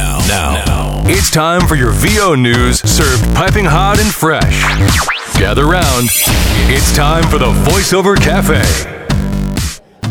[0.00, 4.62] Now, now, it's time for your VO news served piping hot and fresh.
[5.38, 6.08] Gather round.
[6.72, 8.62] It's time for the Voiceover Cafe.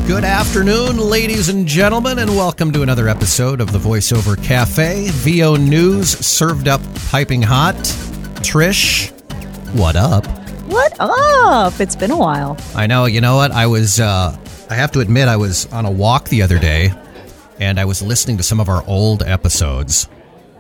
[0.05, 5.07] Good afternoon, ladies and gentlemen, and welcome to another episode of the Voiceover Cafe.
[5.09, 7.73] VO News served up piping hot.
[8.43, 9.09] Trish,
[9.73, 10.27] what up?
[10.67, 11.79] What up?
[11.79, 12.59] It's been a while.
[12.75, 13.51] I know, you know what?
[13.51, 14.37] I was, uh,
[14.69, 16.93] I have to admit, I was on a walk the other day
[17.59, 20.07] and I was listening to some of our old episodes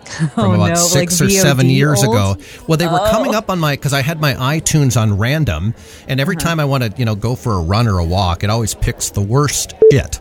[0.33, 2.15] from Oh, about no, six like or seven years old?
[2.15, 2.37] ago.
[2.67, 3.11] Well, they were Oh.
[3.11, 5.73] coming up on my because I had my iTunes on random,
[6.07, 6.47] and every Uh-huh.
[6.47, 8.73] time I want to, you know, go for a run or a walk, it always
[8.73, 10.19] picks the worst shit.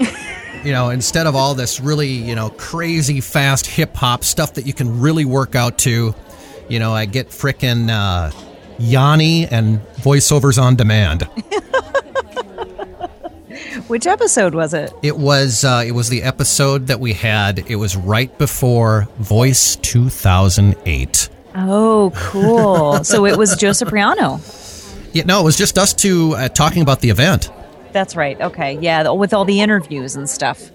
[0.64, 4.66] you know, instead of all this really, you know, crazy fast hip hop stuff that
[4.66, 6.14] you can really work out to,
[6.68, 8.30] you know, I get frickin' uh,
[8.78, 11.28] Yanni and voiceovers on demand.
[13.86, 14.92] Which episode was it?
[15.02, 17.70] It was uh, it was the episode that we had.
[17.70, 21.28] It was right before Voice 2008.
[21.54, 23.04] Oh, cool.
[23.04, 24.40] so it was Joe Cipriano.
[25.12, 27.50] Yeah, no, it was just us two uh, talking about the event.
[27.92, 28.40] That's right.
[28.40, 28.78] Okay.
[28.80, 30.70] Yeah, with all the interviews and stuff.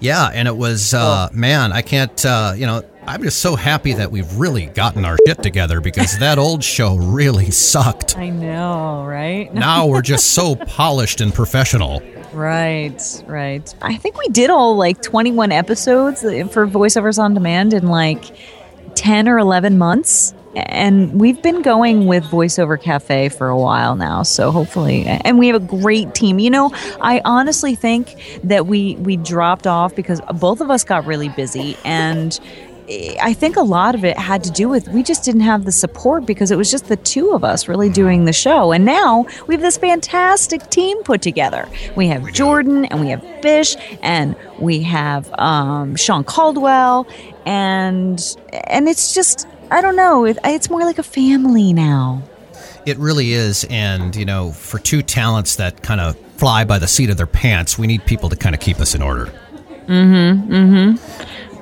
[0.00, 2.24] Yeah, and it was uh, man, I can't.
[2.24, 6.18] Uh, you know, I'm just so happy that we've really gotten our shit together because
[6.20, 8.18] that old show really sucked.
[8.18, 9.52] I know, right?
[9.66, 12.02] Now we're just so polished and professional.
[12.32, 13.74] Right, right.
[13.80, 18.36] I think we did all like 21 episodes for voiceovers on demand in like
[18.96, 20.34] 10 or 11 months.
[20.54, 25.48] And we've been going with VoiceOver Cafe for a while now, so hopefully, and we
[25.48, 26.38] have a great team.
[26.38, 26.70] You know,
[27.00, 31.76] I honestly think that we we dropped off because both of us got really busy,
[31.84, 32.40] and
[32.88, 35.72] I think a lot of it had to do with we just didn't have the
[35.72, 38.72] support because it was just the two of us really doing the show.
[38.72, 41.68] And now we have this fantastic team put together.
[41.96, 47.08] We have Jordan and we have Bish and we have um, Sean Caldwell
[47.44, 50.24] and and it's just I don't know.
[50.24, 52.22] It, it's more like a family now.
[52.84, 56.86] It really is, and you know, for two talents that kind of fly by the
[56.86, 59.32] seat of their pants, we need people to kind of keep us in order.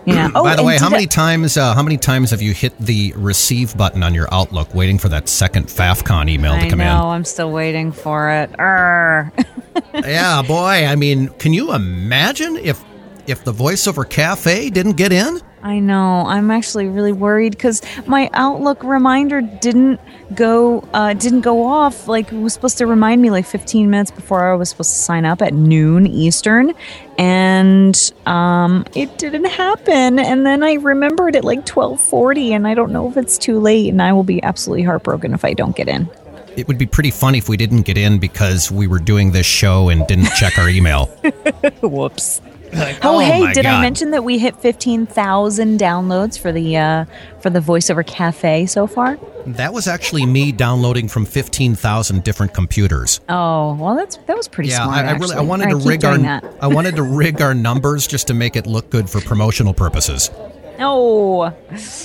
[0.07, 0.31] Yeah.
[0.35, 3.13] Oh, By the way, how many times uh, how many times have you hit the
[3.17, 7.09] receive button on your Outlook, waiting for that second Faffcon email to I come know.
[7.09, 8.51] I'm still waiting for it.
[9.95, 10.87] Yeah, boy.
[10.87, 12.83] I mean, can you imagine if
[13.27, 15.41] if the voiceover cafe didn't get in?
[15.65, 16.27] I know.
[16.27, 19.99] I'm actually really worried because my Outlook reminder didn't
[20.35, 22.07] go uh, didn't go off.
[22.07, 24.99] Like it was supposed to remind me like 15 minutes before I was supposed to
[24.99, 26.75] sign up at noon Eastern,
[27.17, 30.19] and um, it didn't happen.
[30.19, 33.89] And then I remembered at like 12:40, and I don't know if it's too late.
[33.89, 36.11] And I will be absolutely heartbroken if I don't get in.
[36.59, 39.47] It would be pretty funny if we didn't get in because we were doing this
[39.47, 41.07] show and didn't check our email.
[41.81, 42.43] Whoops.
[42.77, 47.05] Oh, Oh, hey, did I mention that we hit 15,000 downloads for the uh,
[47.41, 49.19] for the voiceover cafe so far?
[49.47, 53.21] That was actually me downloading from fifteen thousand different computers.
[53.29, 55.05] Oh, well, that's that was pretty Yeah, smart.
[55.05, 56.19] I, I really I wanted to rig our.
[56.61, 60.31] I wanted to rig our numbers just to make it look good for promotional purposes.
[60.79, 61.55] No,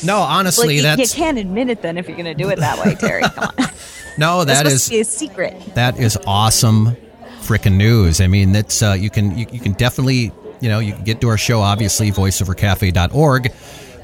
[0.03, 2.59] No, honestly, like, that's you can't admit it then if you're going to do it
[2.59, 3.23] that way, Terry.
[3.23, 3.65] Come on,
[4.17, 5.55] no, that is a secret.
[5.75, 6.95] that is awesome
[7.41, 8.21] freaking news.
[8.21, 10.31] I mean, that's uh, you can you, you can definitely
[10.61, 13.53] you know you can get to our show obviously voiceovercafe.org,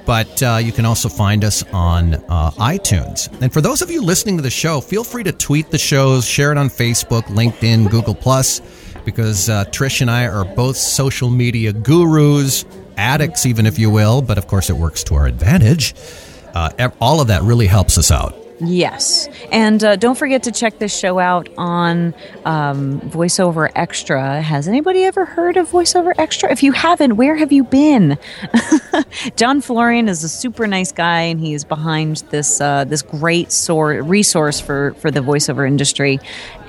[0.06, 3.30] but uh, you can also find us on uh, iTunes.
[3.42, 6.26] And for those of you listening to the show, feel free to tweet the shows,
[6.26, 8.62] share it on Facebook, LinkedIn, Google Plus,
[9.04, 12.66] because uh, Trish and I are both social media gurus,
[12.98, 14.22] addicts, even if you will.
[14.22, 15.96] But of course, it works to our advantage.
[16.54, 18.45] Uh, all of that really helps us out.
[18.60, 22.14] Yes, and uh, don't forget to check this show out on
[22.46, 24.42] um, VoiceOverXtra.
[24.42, 26.52] Has anybody ever heard of VoiceOverXtra?
[26.52, 28.18] If you haven't, where have you been?
[29.36, 33.52] John Florian is a super nice guy, and he is behind this uh, this great
[33.52, 36.20] sor- resource for for the voiceover industry.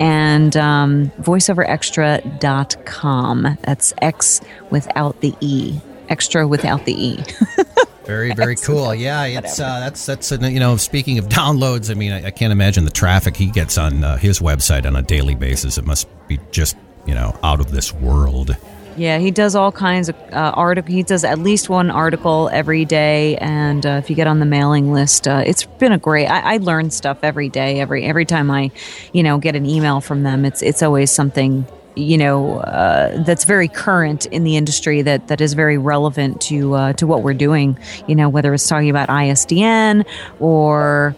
[0.00, 3.58] And um, voiceoverxtra.com.
[3.62, 5.78] That's X without the E.
[6.08, 7.22] Extra without the E.
[8.06, 8.94] Very, very cool.
[8.94, 10.76] Yeah, it's uh, that's that's uh, you know.
[10.76, 14.16] Speaking of downloads, I mean, I, I can't imagine the traffic he gets on uh,
[14.16, 15.76] his website on a daily basis.
[15.76, 16.76] It must be just
[17.06, 18.56] you know out of this world.
[18.96, 20.94] Yeah, he does all kinds of uh, article.
[20.94, 24.46] He does at least one article every day, and uh, if you get on the
[24.46, 26.26] mailing list, uh, it's been a great.
[26.26, 27.80] I, I learn stuff every day.
[27.80, 28.70] Every every time I,
[29.12, 31.66] you know, get an email from them, it's it's always something
[31.96, 36.74] you know uh, that's very current in the industry that that is very relevant to
[36.74, 37.78] uh, to what we're doing.
[38.06, 40.04] You know, whether it's talking about ISDN
[40.40, 41.16] or.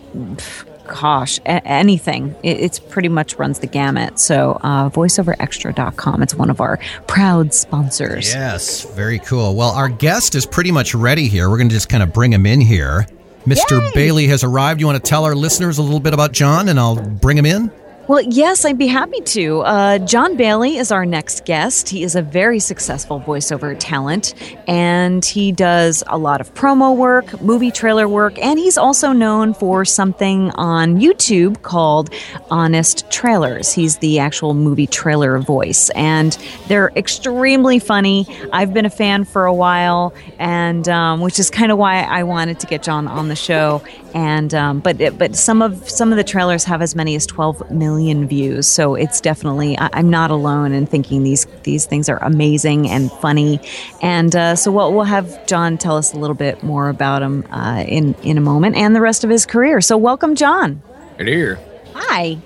[0.89, 2.35] gosh, a- anything.
[2.43, 4.19] It, it's pretty much runs the gamut.
[4.19, 6.23] So, uh, voiceoverxtra.com.
[6.23, 8.33] It's one of our proud sponsors.
[8.33, 9.55] Yes, very cool.
[9.55, 11.51] Well, our guest is pretty much ready here.
[11.51, 13.07] We're going to just kind of bring him in here.
[13.47, 13.81] Mr.
[13.81, 13.91] Yay!
[13.95, 14.81] Bailey has arrived.
[14.81, 17.45] You want to tell our listeners a little bit about Jon, and I'll bring him
[17.47, 17.71] in?
[18.09, 19.61] Well, yes, I'd be happy to.
[19.61, 21.91] Uh, Jon Bailey is our next guest.
[21.91, 24.33] He is a very successful voiceover talent,
[24.67, 29.53] and he does a lot of promo work, movie trailer work, and he's also known
[29.53, 32.09] for something on YouTube called
[32.51, 33.75] Honest Trailers.
[33.75, 36.33] He's the actual movie trailer voice, and
[36.67, 38.25] they're extremely funny.
[38.55, 42.23] I've been a fan for a while, and um, which is kind of why I
[42.23, 43.83] wanted to get Jon on the show.
[44.15, 47.71] And um, but but some of some of the trailers have as many as 12
[47.71, 47.98] million
[48.29, 52.89] views, so it's definitely I, I'm not alone in thinking these these things are amazing
[52.89, 53.61] and funny.
[54.03, 57.45] And uh, so we'll we'll have Jon tell us a little bit more about him
[57.51, 59.81] uh, in in a moment and the rest of his career.
[59.81, 60.83] So welcome, Jon.
[61.19, 61.59] Right here.
[61.95, 62.39] Hi.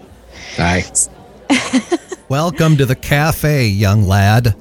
[0.56, 0.84] Hi.
[2.28, 4.54] Welcome to the cafe, young lad.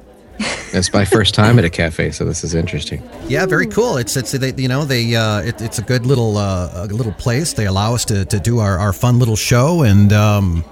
[0.74, 3.02] It's my first time at a cafe, so this is interesting.
[3.28, 3.98] Yeah, very cool.
[3.98, 7.12] It's it's they, you know they uh, it, it's a good little uh, a little
[7.12, 7.52] place.
[7.52, 10.64] They allow us to, to do our, our fun little show, and um,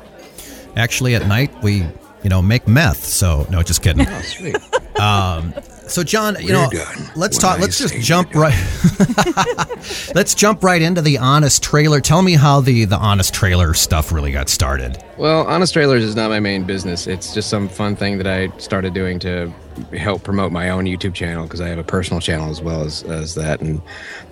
[0.77, 1.87] actually at night we
[2.23, 3.05] you know make meth.
[3.05, 4.07] So no, just kidding.
[4.09, 4.57] Oh, sweet.
[5.01, 5.55] Um,
[5.91, 7.11] So Jon, you We're know, done.
[7.17, 7.59] let's When talk.
[7.59, 8.55] I Let's just jump right.
[10.15, 12.01] let's jump right into the honest trailer.
[12.01, 15.03] Tell me how the the honest trailer stuff really got started.
[15.19, 17.07] well, Honest Trailers is not my main business.
[17.07, 19.53] It's just some fun thing that I started doing to
[19.97, 23.03] help promote my own YouTube channel because I have a personal channel as well as,
[23.05, 23.61] as that.
[23.61, 23.81] And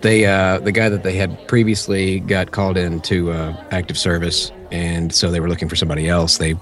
[0.03, 5.13] they, uh, the guy that they had previously got called into uh, active service, and
[5.15, 6.39] so they were looking for somebody else.
[6.39, 6.55] They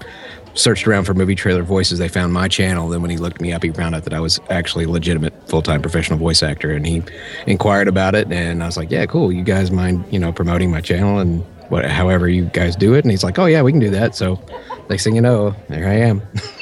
[0.57, 1.99] searched around for movie trailer voices.
[1.99, 2.89] They found my channel.
[2.89, 5.33] Then when he looked me up, he found out that I was actually a legitimate
[5.47, 7.03] full time professional voice actor, and he
[7.45, 8.31] inquired about it.
[8.31, 9.31] And I was like, "Yeah, cool.
[9.31, 13.03] You guys mind, you know, promoting my channel and what, however you guys do it?"
[13.05, 14.39] And he's like, "Oh yeah, we can do that." So
[14.89, 16.21] next thing you know, there I am,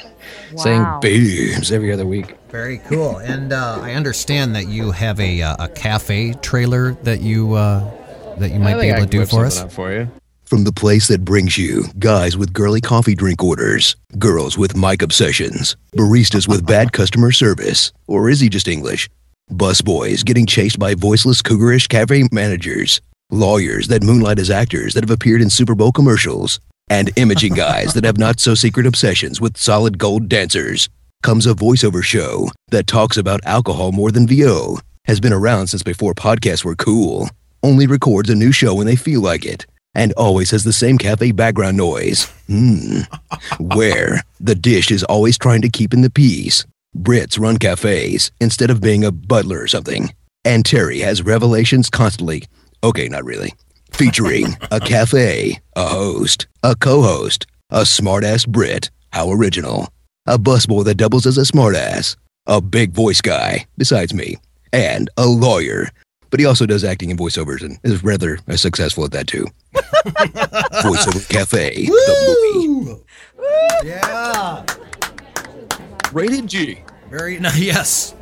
[0.57, 0.99] saying Wow.
[1.01, 2.35] "boobs" every other week.
[2.49, 3.17] Very cool.
[3.17, 7.89] And uh, I understand that you have a uh, a cafe trailer that you uh,
[8.37, 9.63] that you might be able to do for us.
[9.73, 10.09] for you.
[10.45, 15.01] From the place that brings you guys with girly coffee drink orders, girls with mic
[15.01, 19.09] obsessions, baristas with bad customer service, or is he just English?
[19.49, 23.01] Busboys getting chased by voiceless cougarish cafe managers,
[23.31, 26.59] lawyers that moonlight as actors that have appeared in Super Bowl commercials,
[26.91, 30.89] and imaging guys that have not so secret obsessions with solid gold dancers.
[31.23, 35.81] Comes a voiceover show that talks about alcohol more than VO, has been around since
[35.81, 37.29] before podcasts were cool,
[37.63, 39.65] only records a new show when they feel like it
[39.95, 42.25] and always has the same cafe background noise.
[42.47, 42.99] Hmm.
[43.59, 46.65] Where the dish is always trying to keep in the peace.
[46.95, 50.13] Brits run cafes instead of being a butler or something.
[50.43, 52.43] And Terry has revelations constantly.
[52.83, 53.53] Okay, not really.
[53.91, 58.91] Featuring a cafe, a host, a co host, a smartass Brit.
[59.11, 59.89] How original.
[60.27, 62.17] A busboy that doubles as a smartass.
[62.47, 64.35] A big voice guy, besides me.
[64.73, 65.89] And a lawyer.
[66.35, 69.45] But he also does acting and voiceovers and is rather uh, successful at that too.
[70.83, 73.01] Voiceover Cafe, the movie.
[73.85, 74.65] Yeah.
[76.11, 76.79] Rated G.
[77.09, 77.57] Very nice.
[77.61, 78.15] Yes.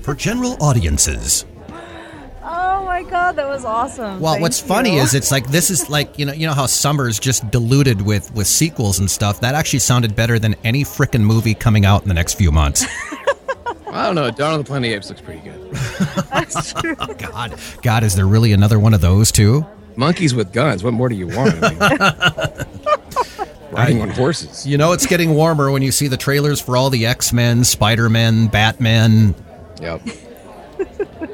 [0.00, 1.44] For general audiences.
[2.42, 4.20] Oh my god, that was awesome.
[4.20, 6.64] Well, Thank what's funny is it's like this is like you know you know how
[6.64, 9.40] summer's just diluted with with sequels and stuff.
[9.40, 12.86] That actually sounded better than any frickin' movie coming out in the next few months.
[13.92, 14.30] I don't know.
[14.30, 16.96] Dawn of the Planet of the Apes looks pretty good.
[17.00, 19.66] oh God, God, is there really another one of those too?
[19.96, 20.84] Monkeys with guns.
[20.84, 21.54] What more do you want?
[21.62, 24.66] I mean, riding on horses.
[24.66, 27.64] You know it's getting warmer when you see the trailers for all the X Men,
[27.64, 29.34] Spider Man, Batman.
[29.80, 30.02] Yep.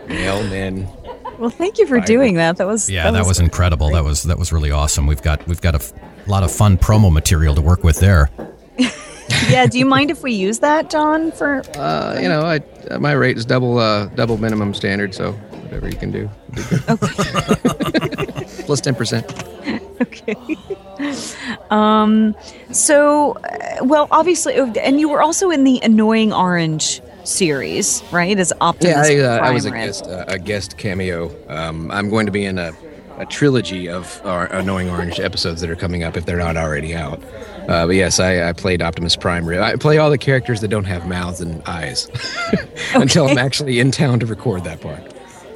[0.09, 1.39] Mailmen.
[1.39, 2.07] Well, thank you for Fiber.
[2.07, 2.57] doing that.
[2.59, 3.91] That was Yeah, that, was, incredible.
[3.91, 5.07] That was that was really awesome.
[5.07, 5.93] We've got we've got a f-
[6.29, 8.31] lot of fun promo material to work with there.
[9.49, 9.67] yeah.
[9.67, 11.33] Do you mind if we use that, Jon?
[11.33, 15.33] For Uh, you know, I, uh, my rate is double uh, double minimum standard, so
[15.33, 16.31] whatever you can do.
[16.55, 16.63] be
[18.65, 19.27] Plus ten percent.
[20.01, 20.37] okay.
[21.71, 22.35] um.
[22.71, 28.39] So, uh, well, obviously, and you were also in the Annoying Orange series, right?
[28.39, 31.35] As Optimus Yeah, I, uh, I was a guest uh, a guest cameo.
[31.49, 32.73] Um, I'm going to be in a,
[33.19, 36.95] a trilogy of our Annoying Orange episodes that are coming up if they're not already
[36.95, 37.23] out.
[37.69, 39.49] Uh, but yes, I, I played Optimus Prime.
[39.49, 42.09] I play all the characters that don't have mouths and eyes
[42.95, 45.01] until I'm actually in town to record that part.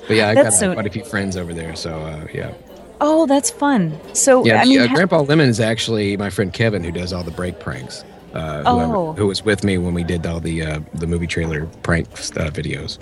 [0.07, 2.53] But yeah, I got uh, so- quite a few friends over there, so uh, yeah.
[3.01, 3.97] Oh, that's fun.
[4.13, 7.13] So, Yeah, I mean, uh, ha- Grandpa Lemon is actually my friend Kevin who does
[7.13, 8.05] all the break pranks.
[8.35, 9.13] Uh, who, I- Oh.
[9.13, 12.51] who was with me when we did all the uh, the movie trailer prank uh,
[12.51, 12.99] videos.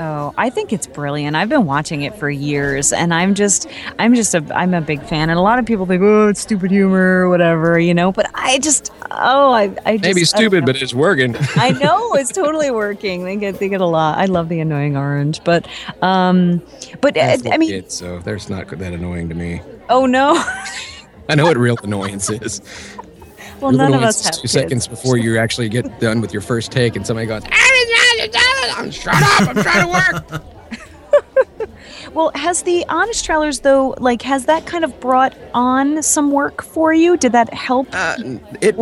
[0.00, 1.34] Oh, I think it's brilliant.
[1.34, 3.66] I've been watching it for years, and I'm just,
[3.98, 5.28] I'm just a, I'm a big fan.
[5.28, 8.12] And a lot of people think, oh, it's stupid humor or whatever, you know.
[8.12, 11.34] But I just, oh, I, I just, Maybe stupid, but it's working.
[11.56, 13.24] I know it's totally working.
[13.24, 14.18] They get, they get a lot.
[14.18, 15.66] I love the annoying orange, but,
[16.00, 16.62] um,
[17.00, 19.62] but I uh, I mean, kids, so there's not that annoying to me.
[19.88, 20.34] oh no.
[21.28, 22.62] I know what real annoyance is.
[23.60, 24.52] well, real none of us have two kids.
[24.52, 27.42] seconds before you actually get done with your first take, and somebody goes,
[28.90, 29.48] "Shut up!
[29.48, 29.88] I'm trying to
[30.32, 30.42] work."
[32.14, 36.62] Well, has the honest trailers though, like, has that kind of brought on some work
[36.62, 37.16] for you?
[37.16, 37.86] Did that help?
[37.92, 38.14] Uh,
[38.60, 38.76] it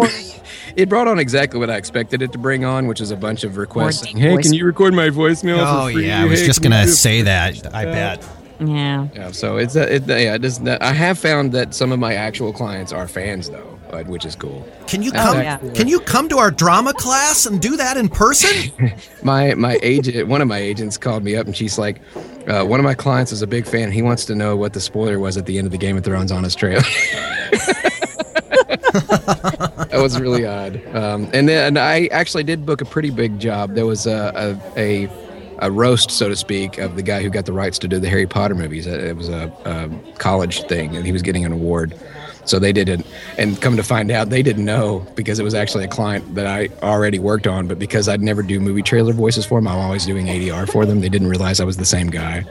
[0.76, 3.42] it brought on exactly what I expected it to bring on, which is a bunch
[3.44, 4.02] of requests.
[4.02, 4.44] saying, Hey, voice.
[4.44, 5.58] can you record my voicemail?
[5.60, 6.06] Oh for free?
[6.06, 7.74] yeah, I was Hey, just gonna say that.
[7.74, 8.26] I bet.
[8.60, 9.08] yeah.
[9.14, 12.14] Yeah, so it's uh, it, yeah, it does I have found that some of my
[12.14, 14.66] actual clients are fans though, uh, which is cool.
[14.86, 15.38] Can you Oh, come?
[15.40, 15.58] yeah.
[15.74, 18.72] Can you come to our drama class and do that in person?
[19.22, 22.00] My my agent, one of my agents called me up and she's like,
[22.46, 23.90] uh, one of my clients is a big fan.
[23.90, 26.04] He wants to know what the spoiler was at the end of the Game of
[26.04, 26.80] Thrones on his Trail.
[28.70, 30.76] that was really odd.
[30.94, 33.74] Um, and then and I actually did book a pretty big job.
[33.74, 35.08] There was a, a, a
[35.60, 38.08] a roast, so to speak, of the guy who got the rights to do the
[38.10, 38.86] Harry Potter movies.
[38.86, 41.94] It it was a, a college thing, and he was getting an award.
[42.46, 43.04] So they did it,
[43.38, 46.46] and come to find out, they didn't know because it was actually a client that
[46.46, 47.66] I already worked on.
[47.66, 50.86] But because I'd never do movie trailer voices for them, I'm always doing ADR for
[50.86, 51.00] them.
[51.00, 52.44] They didn't realize I was the same guy.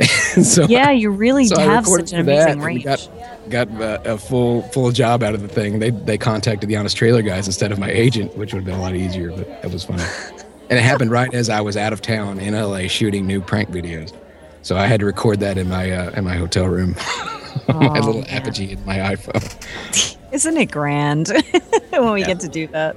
[0.42, 2.84] so Yeah, you really so have such an amazing range.
[2.84, 3.08] Got
[3.48, 5.78] got uh, a full full job out of the thing.
[5.78, 8.78] They they contacted the honest trailer guys instead of my agent, which would have been
[8.78, 10.04] a lot easier, but it was funny.
[10.70, 13.68] and it happened right as I was out of town in LA shooting new prank
[13.68, 14.12] videos.
[14.62, 16.94] So I had to record that in my uh, in my hotel room,
[17.68, 18.30] on my Oh, little man.
[18.30, 19.66] apogee in my iPhone.
[20.32, 21.28] Isn't it grand
[21.90, 22.96] when we get to do that?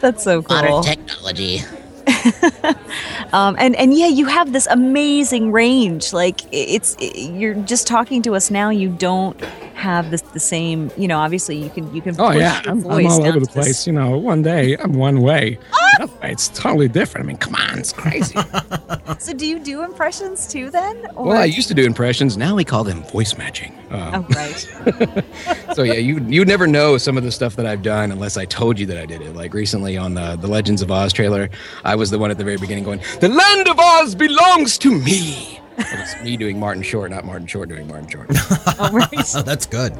[0.00, 0.56] That's so cool.
[0.56, 1.60] Modern technology.
[3.32, 6.12] Um, and and yeah, you have this amazing range.
[6.12, 8.70] Like it's i you're just talking to us now.
[8.70, 9.38] You don't
[9.74, 10.90] have this the same.
[10.96, 12.18] You know, obviously you can you can.
[12.20, 13.86] Oh push yeah, I'm, I'm all over the to this- place.
[13.86, 15.58] You know, one day I'm one way,
[15.98, 17.26] another it's totally different.
[17.26, 18.36] I mean, come on, it's crazy.
[19.20, 21.06] So do you do impressions too then?
[21.16, 22.36] Or, well, I used to do impressions.
[22.36, 23.76] Now we call them voice matching.
[23.90, 25.24] Um, Oh right.
[25.74, 28.36] so yeah, you you would never know some of the stuff that I've done unless
[28.36, 29.34] I told you that I did it.
[29.34, 31.48] Like recently on the the Legends of Oz trailer,
[31.84, 34.90] I was the one at the very beginning going, "The land of Oz belongs to
[34.90, 38.26] me." It was me doing Martin Short, not Martin Short doing Martin Short.
[38.30, 39.08] oh.
[39.34, 39.92] Oh, that's good.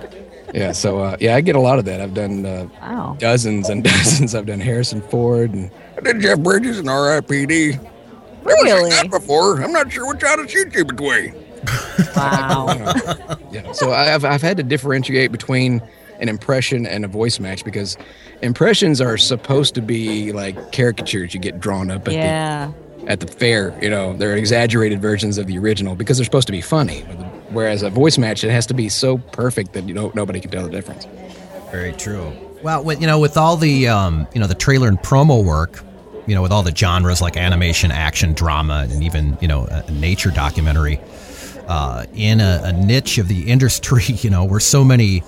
[0.53, 2.01] yeah, so uh, yeah, I get a lot of that.
[2.01, 3.17] I've done uh, Wow.
[3.19, 4.35] dozens and dozens.
[4.35, 7.79] I've done Harrison Ford and I did Jeff Bridges and R.I.P.D.
[8.43, 8.91] Really?
[8.91, 11.35] That before, I'm not sure which out to shoot you between.
[12.17, 12.75] Wow.
[13.53, 13.73] Yeah.
[13.73, 15.83] So I've I've had to differentiate between
[16.21, 17.97] an impression and a voice match because
[18.43, 22.67] impressions are supposed to be like caricatures you get drawn up at yeah.
[22.67, 22.75] the
[23.07, 23.76] at the fair.
[23.83, 27.00] You know, they're exaggerated versions of the original because they're supposed to be funny.
[27.50, 30.50] Whereas a voice match, it has to be so perfect that you know nobody can
[30.50, 31.07] tell the difference.
[31.71, 32.33] Very true.
[32.62, 35.83] Well, with, you know, with all the um, you know the trailer and promo work,
[36.26, 39.85] you know, with all the genres like animation, action, drama, and even you know a,
[39.87, 41.00] a nature documentary,
[41.69, 45.23] uh, in a, a niche of the industry, you know, where so many,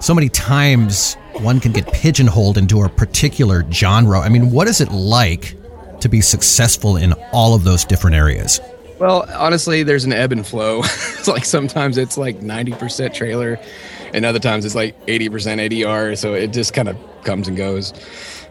[0.00, 4.20] so many times one can get pigeonholed into a particular genre.
[4.20, 5.56] I mean, what is it like
[6.04, 8.60] to be successful in all of those different areas?
[8.98, 10.78] Well, honestly, there's an ebb and flow.
[10.84, 13.58] it's like sometimes it's like 90% trailer,
[14.12, 15.30] and other times it's like 80%
[15.70, 16.16] ADR.
[16.16, 17.92] So it just kind of comes and goes.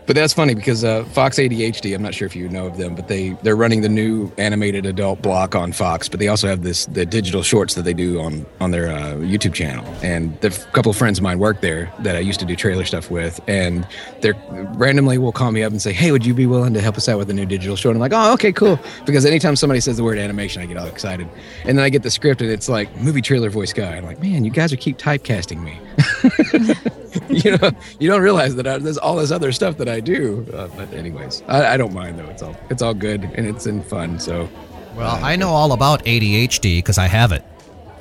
[0.06, 1.96] But that's funny because uh, Fox ADHD.
[1.96, 4.86] I'm not sure if you know of them, but they they're running the new animated
[4.86, 6.10] adult block on Fox.
[6.10, 9.14] But they also have this the digital shorts that they do on on their uh,
[9.16, 9.86] YouTube channel.
[10.04, 12.86] And a couple of friends of mine work there that I used to do trailer
[12.86, 13.88] stuff with, and
[14.22, 14.36] they're
[14.76, 17.08] randomly will call me up and say, "Hey, would you be willing to help us
[17.08, 19.98] out with a new digital short?" I'm like, "Oh, okay, cool." Because anytime somebody says
[19.98, 21.30] the word animation, I get all excited.
[21.66, 23.96] And then I get the script and it's like movie trailer voice guy.
[23.96, 25.80] I'm like, "Man, you guys are keep typecasting me."
[27.30, 30.46] you know, you don't realize that I, there's all this other stuff that I do.
[30.54, 32.30] Uh, but anyways, I, I don't mind though.
[32.30, 34.20] It's all it's all good and it's in fun.
[34.20, 34.50] So
[34.96, 37.44] Well, I know all about ADHD because I have it.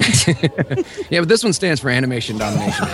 [1.11, 2.87] yeah, but this one stands for animation domination.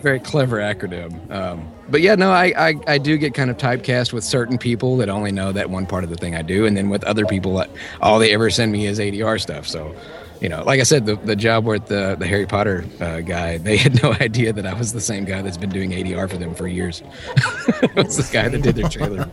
[0.00, 1.30] very clever acronym.
[1.30, 4.96] Um, but yeah, no, I, I I do get kind of typecast with certain people
[4.98, 7.26] that only know that one part of the thing I do, and then with other
[7.26, 7.64] people,
[8.00, 9.66] all they ever send me is ADR stuff.
[9.66, 9.94] So.
[10.40, 13.58] You know, like I said, the, the job with the, the Harry Potter uh, guy,
[13.58, 16.38] they had no idea that I was the same guy that's been doing ADR for
[16.38, 17.02] them for years.
[17.82, 19.28] it was the guy that did their trailer.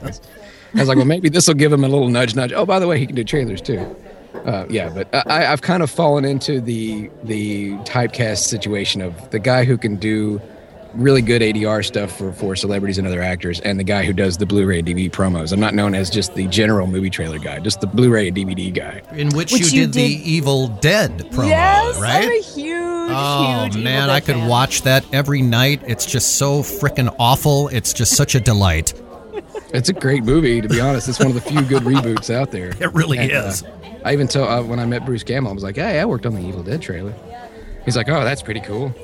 [0.74, 2.52] I was like, well, maybe this will give him a little nudge, nudge.
[2.52, 3.96] Oh, by the way, he can do trailers too.
[4.46, 9.40] Uh, yeah, but I, I've kind of fallen into the the typecast situation of the
[9.40, 10.42] guy who can do
[10.98, 14.38] really good ADR stuff for, for celebrities and other actors, and the guy who does
[14.38, 15.54] the Blu-ray DVD promos.
[15.54, 18.74] I'm not known as just the general movie trailer guy, just the Blu-ray and DVD
[18.74, 19.02] guy.
[19.14, 20.02] In which, Which you, you did, the
[20.32, 22.24] Evil Dead promo, yes, right?
[22.26, 24.48] I'm a huge, Oh huge Evil man, Dead I could fan.
[24.50, 25.82] watch that every night.
[25.88, 27.70] It's just so freaking awful.
[27.70, 28.94] It's just such a delight.
[29.74, 31.08] It's a great movie, to be honest.
[31.10, 32.70] It's one of the few good reboots out there.
[32.82, 33.64] It really And, is.
[33.64, 33.72] uh,
[34.06, 36.26] I even told uh, when I met Bruce Campbell, I was like, "Hey, I worked
[36.26, 37.14] on the Evil Dead trailer."
[37.88, 38.94] He's like, "Oh, that's pretty cool."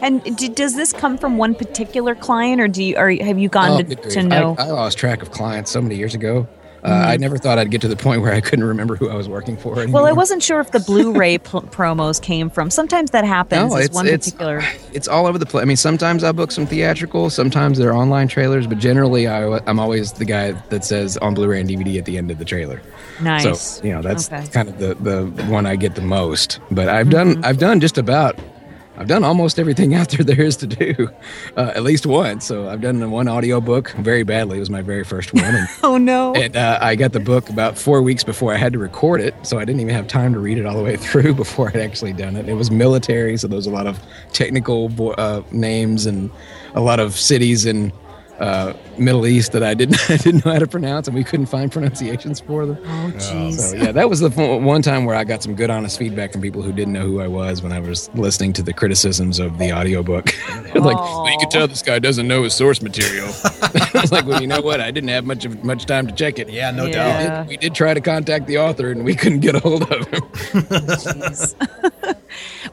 [0.00, 3.48] And d- does this come from one particular client, or do you, or have you
[3.48, 4.54] Oh, gone good to, to know?
[4.56, 6.46] I, I lost track of clients so many years ago.
[6.84, 6.88] Uh.
[7.08, 9.28] I never thought I'd get to the point where I couldn't remember who I was
[9.28, 9.78] working for.
[9.80, 10.02] Anymore.
[10.02, 12.70] well, I wasn't sure if the Blu-ray pl- promos came from.
[12.70, 13.70] Sometimes that happens.
[13.72, 14.62] No, it's one it's particular.
[14.92, 15.62] it's all over the place.
[15.62, 19.80] I mean, sometimes I book some theatrical, sometimes they're online trailers, but generally I, I'm
[19.80, 22.80] always the guy that says on Blu-ray and DVD at the end of the trailer.
[23.20, 23.60] Nice.
[23.60, 24.46] So you know that's Okay.
[24.48, 26.60] kind of the the one I get the most.
[26.70, 27.40] But I've Mm-hmm.
[27.40, 28.38] done I've done just about
[28.98, 31.08] I've done almost everything out there there is to do,
[31.56, 32.44] uh, at least once.
[32.44, 34.56] So I've done one audio book very badly.
[34.56, 36.34] It was my very first one, and, Oh no.
[36.34, 39.34] and uh, I got the book about four weeks before I had to record it.
[39.46, 41.76] So I didn't even have time to read it all the way through before I'd
[41.76, 42.48] actually done it.
[42.48, 43.98] It was military, so there was a lot of
[44.32, 46.30] technical uh, names and
[46.74, 47.92] a lot of cities in
[48.38, 51.46] uh, Middle East that I didn't I didn't know how to pronounce, and we couldn't
[51.46, 52.78] find pronunciations for them.
[52.84, 53.54] oh jeez.
[53.58, 56.40] So yeah, that was the one time where I got some good, honest feedback from
[56.42, 59.58] people who didn't know who I was when I was listening to the criticisms of
[59.58, 60.26] the audiobook.
[60.72, 63.26] They're like, well, you can tell this guy doesn't know his source material.
[63.62, 64.80] I was like, well, you know what?
[64.80, 66.48] I didn't have much of much time to check it.
[66.48, 66.92] Yeah, no Yeah.
[66.92, 67.18] doubt.
[67.18, 69.82] We did, we did try to contact the author, and we couldn't get a hold
[69.90, 70.22] of him.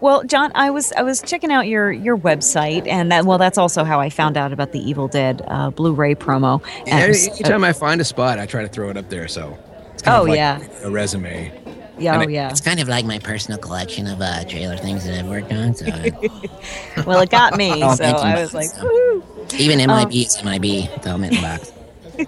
[0.01, 3.57] Well, Jon, I was I was checking out your your website, and that well, that's
[3.57, 6.62] also how I found out about the Evil Dead uh, Blu-ray promo.
[6.79, 9.10] And it Any- was- Anytime I find a spot, I try to throw it up
[9.10, 9.27] there.
[9.27, 9.57] So,
[9.93, 10.60] it's kind Oh, of like yeah.
[10.84, 11.51] a resume.
[11.98, 12.50] yeah, oh yeah.
[12.50, 15.74] It's kind of like my personal collection of uh, trailer things that I've worked on.
[15.75, 15.86] So
[17.05, 18.03] Well, it got me, Oh, so.
[18.03, 19.24] I was like, So- woo.
[19.57, 20.89] even MIB is MIB.
[21.01, 21.72] Throw 'em in the box.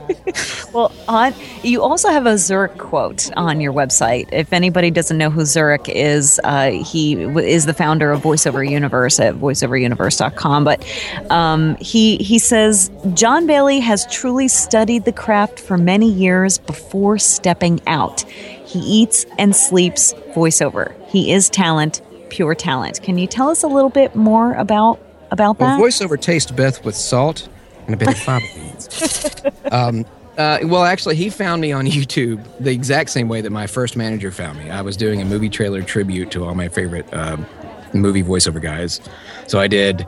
[0.73, 4.27] Well, on you also have a Zurik quote on your website.
[4.31, 8.69] If anybody doesn't know who Zurik is, uh, he w- is the founder of VoiceOver
[8.69, 10.63] Universe at voiceoveruniverse.com.
[10.65, 10.85] But
[11.31, 17.17] um, he he says Jon Bailey has truly studied the craft for many years before
[17.17, 18.21] stepping out.
[18.23, 20.93] He eats and sleeps voiceover.
[21.07, 23.01] He is talent, pure talent.
[23.01, 24.99] Can you tell us a little bit more about
[25.31, 25.83] about Well, that?
[25.83, 27.47] voiceover tastes best with salt
[27.85, 28.45] and a bit of fava.
[29.71, 30.05] um,
[30.37, 33.95] uh, well, actually, he found me on YouTube the exact same way that my first
[33.95, 34.69] manager found me.
[34.69, 37.45] I was doing a movie trailer tribute to all my favorite um,
[37.93, 39.01] movie voiceover guys.
[39.47, 40.05] So I did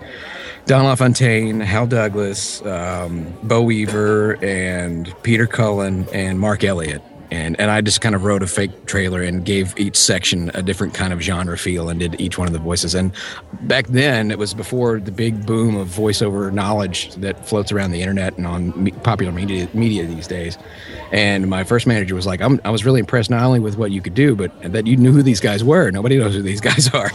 [0.66, 7.02] Don LaFontaine, Hal Douglas, um, Beau Weaver, and Peter Cullen, and Mark Elliott.
[7.32, 10.64] And, and I just kind of wrote a fake trailer and gave each section a
[10.64, 12.96] different kind of genre feel and did each one of the voices.
[12.96, 13.12] And
[13.62, 18.02] back then, it was before the big boom of voiceover knowledge that floats around the
[18.02, 20.58] internet and on me- popular media, media these days.
[21.12, 24.02] And my first manager was like, I was really impressed not only with what you
[24.02, 25.92] could do, but that you knew who these guys were.
[25.92, 27.12] Nobody knows who these guys are.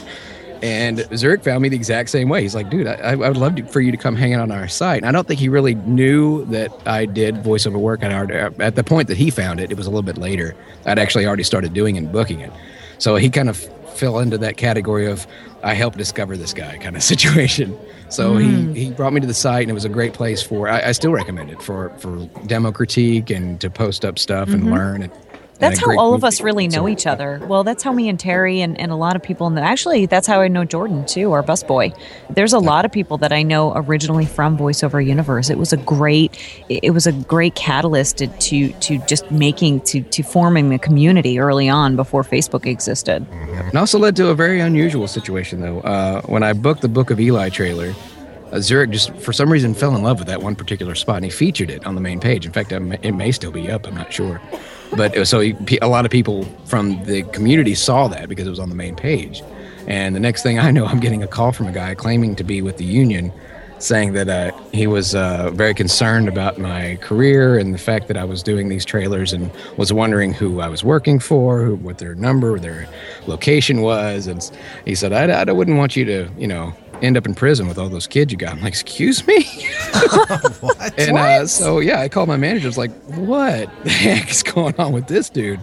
[0.64, 2.40] And Zurik found me the exact same way.
[2.40, 4.50] He's like, dude, I, I would love to, for you to come hang out on
[4.50, 5.03] our site.
[5.03, 8.03] And I don't think he really knew that I did voiceover work.
[8.03, 10.16] I'd already, uh, at the point that he found it, it was a little bit
[10.16, 10.57] later.
[10.87, 12.50] I'd actually already started doing and booking it.
[12.96, 13.59] So he kind of
[13.94, 15.27] fell into that category of
[15.62, 17.79] I helped discover this guy kind of situation.
[18.09, 18.72] So he, hmm.
[18.72, 20.92] he brought me to the site and it was a great place for, I, I
[20.92, 24.72] still recommend it for, for demo critique and to post up stuff and mm-hmm.
[24.72, 25.03] learn.
[25.03, 25.12] And,
[25.59, 27.40] That's how all of us really know So- each other.
[27.47, 30.07] Well, that's how me and Terry and, and a lot of people in the actually
[30.07, 31.97] that's how I know Jordan too, our busboy.
[32.31, 35.51] There's a lot of people that I know originally from VoiceOver Universe.
[35.51, 36.37] It was a great
[36.69, 41.38] it was a great catalyst to to, to just making to to forming the community
[41.38, 43.27] early on before Facebook existed.
[43.33, 45.81] It also led to a very unusual situation, though.
[45.81, 47.95] Uh, when I booked the Book of Eli trailer,
[48.53, 51.25] uh, Zurik just, for some reason, fell in love with that one particular spot, and
[51.25, 52.45] he featured it on the main page.
[52.47, 53.87] In fact, it may, it may still be up.
[53.87, 54.40] I'm not sure.
[54.97, 58.51] But was- so he, a lot of people from the community saw that because it
[58.51, 59.43] was on the main page.
[59.87, 62.45] And the next thing I know, I'm getting a call from a guy claiming to
[62.45, 63.33] be with the union
[63.79, 68.17] saying that uh, he was uh, very concerned about my career and the fact that
[68.17, 71.99] I was doing these trailers and was wondering who I was working for, who, what
[71.99, 72.89] their number, their
[73.27, 74.27] location was.
[74.27, 74.49] And
[74.87, 77.79] he said, I, I wouldn't want you to, you know, end up in prison with
[77.79, 78.53] all those kids you got.
[78.53, 79.47] I'm like, excuse me?
[80.61, 80.99] What?
[80.99, 82.67] And uh, so, yeah, I called my manager.
[82.67, 85.61] I was like, what the heck is going on with this dude?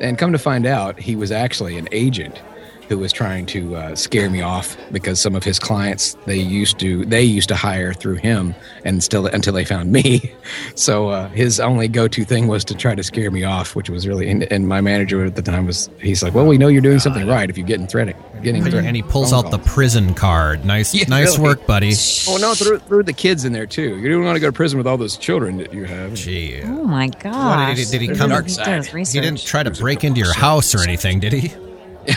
[0.00, 2.40] And come to find out, he was actually an agent
[2.88, 6.78] who was trying to uh, scare me off because some of his clients they used
[6.80, 10.32] to they used to hire through him and still until they found me.
[10.74, 14.06] So uh, his only go-to thing was to try to scare me off, which was
[14.08, 14.30] really.
[14.30, 17.00] And, and my manager at the time was he's like, "Well, we know you're doing
[17.00, 20.14] something right if you're getting threatened, getting threatened." And he pulls phone out the prison
[20.14, 20.64] card.
[20.64, 21.50] Nice, Yeah, nice really.
[21.50, 21.92] work, buddy.
[22.28, 23.98] Oh no, threw, threw the kids in there too.
[23.98, 26.14] You don't want to go to prison with all those children that you have.
[26.14, 26.62] Gee.
[26.62, 28.30] Oh my god did, he, did he There's come?
[28.30, 28.86] a dark He side.
[28.86, 31.52] He didn't try to break into your house or anything, did he?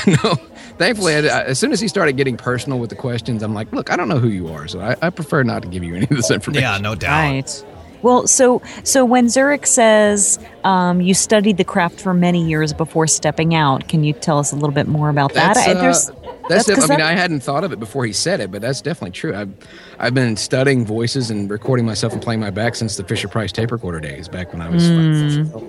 [0.08, 0.36] no,
[0.78, 3.72] thankfully, I, I- as soon as he started getting personal with the questions, I'm like,
[3.72, 5.96] look, I don't know who you are, so I, I prefer not to give you
[5.96, 6.64] any of this information.
[6.64, 7.20] Yeah, no doubt.
[7.22, 7.66] Right.
[8.04, 13.06] Well, so so when Zurik says um, you studied the craft for many years before
[13.06, 15.54] stepping out, can you tell us a little bit more about that?
[15.54, 16.12] That's, I- uh, there's-
[16.50, 16.76] that's, it.
[16.76, 18.82] 'cause I mean, that- I hadn't thought of it before he said it, but that's
[18.82, 19.36] definitely true.
[19.36, 19.54] I've,
[20.00, 23.52] I've been studying voices and recording myself and playing my back since the Fisher Price
[23.52, 25.44] tape recorder days, back when I was Hmm.
[25.54, 25.64] like,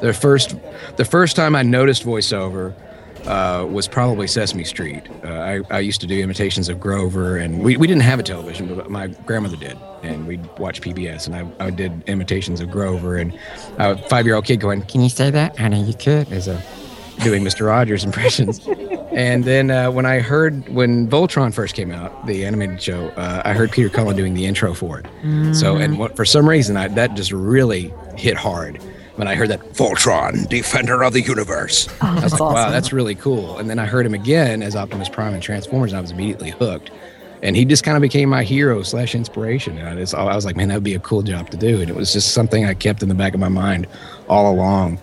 [0.00, 0.56] the first,
[0.96, 2.74] the first time I noticed voiceover
[3.28, 5.02] uh, was probably Sesame Street.
[5.22, 8.22] Uh, I, I used to do imitations of Grover, and we, we didn't have a
[8.22, 12.70] television, but my grandmother did, and we'd watch PBS, and I, I did imitations of
[12.70, 13.38] Grover, and
[13.76, 15.84] a five year old kid going, "Can you say that, honey?
[15.84, 16.62] You could," as a
[17.22, 17.66] doing Mr.
[17.66, 18.66] Rogers impressions.
[19.12, 23.42] and then uh, when I heard when Voltron first came out, the animated show, uh,
[23.44, 25.06] I heard Peter Cullen doing the intro for it.
[25.54, 28.80] So, and what, for some reason, I, that just really hit hard
[29.18, 31.88] when I heard that Voltron, Defender of the Universe.
[32.00, 33.58] Oh, I was like, wow, that's really cool.
[33.58, 36.50] And then I heard him again as Optimus Prime and Transformers, and I was immediately
[36.50, 36.92] hooked.
[37.42, 39.76] And he just kind of became my hero slash inspiration.
[39.76, 41.80] And I, just, I was like, man, that would be a cool job to do.
[41.80, 43.88] And it was just something I kept in the back of my mind
[44.28, 45.00] all along.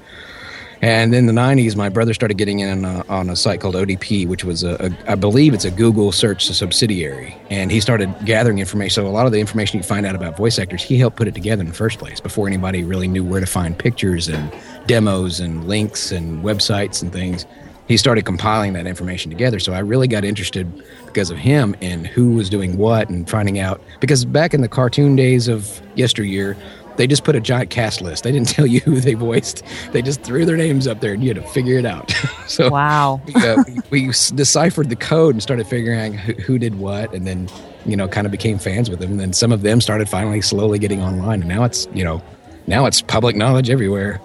[0.82, 3.76] And in the 90s, my brother started getting in on a, on a site called
[3.76, 7.36] ODP, which was a, a, I believe it's a Google search subsidiary.
[7.50, 9.04] And he started gathering information.
[9.04, 11.28] So a lot of the information you find out about voice actors, he helped put
[11.28, 14.54] it together in the first place before anybody really knew where to find pictures and
[14.86, 17.46] demos and links and websites and things.
[17.88, 19.60] He started compiling that information together.
[19.60, 23.60] So I really got interested because of him in who was doing what and finding
[23.60, 23.80] out.
[24.00, 26.58] Because back in the cartoon days of yesteryear,
[26.98, 28.24] they just put a giant cast list.
[28.24, 29.64] They didn't tell you who they voiced.
[29.92, 32.12] They just threw their names up there, and you had to figure it out.
[32.48, 33.22] so Wow.
[33.26, 37.14] we, uh, we, we deciphered the code and started figuring out who, who did what,
[37.14, 37.50] and then
[37.86, 39.12] you know kind of became fans with them.
[39.12, 42.22] And then some of them started finally slowly getting online, and now it's you know
[42.68, 44.20] now it's public knowledge everywhere.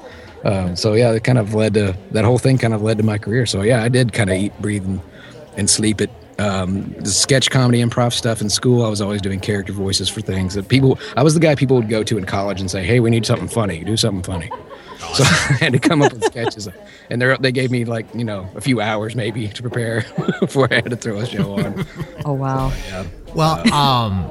[0.45, 2.57] Um, so yeah, it kind of led to that whole thing.
[2.57, 3.45] Kind of led to my career.
[3.47, 5.01] So yeah, I did kind of eat, breathe, and,
[5.57, 6.11] and sleep it.
[6.41, 10.23] Um, the sketch comedy, improv stuff in school, I was always doing character voices for
[10.23, 10.99] things that people.
[11.17, 13.27] I was the guy people would go to in college and say, "Hey, we need
[13.27, 13.85] something funny.
[13.85, 14.51] Do something funny."
[15.15, 16.69] So I had to come up with sketches,
[17.11, 20.07] and they they gave me like you know a few hours maybe to prepare
[20.41, 21.87] before I had to throw a show on.
[22.25, 22.71] Oh wow.
[23.35, 24.31] Well, um,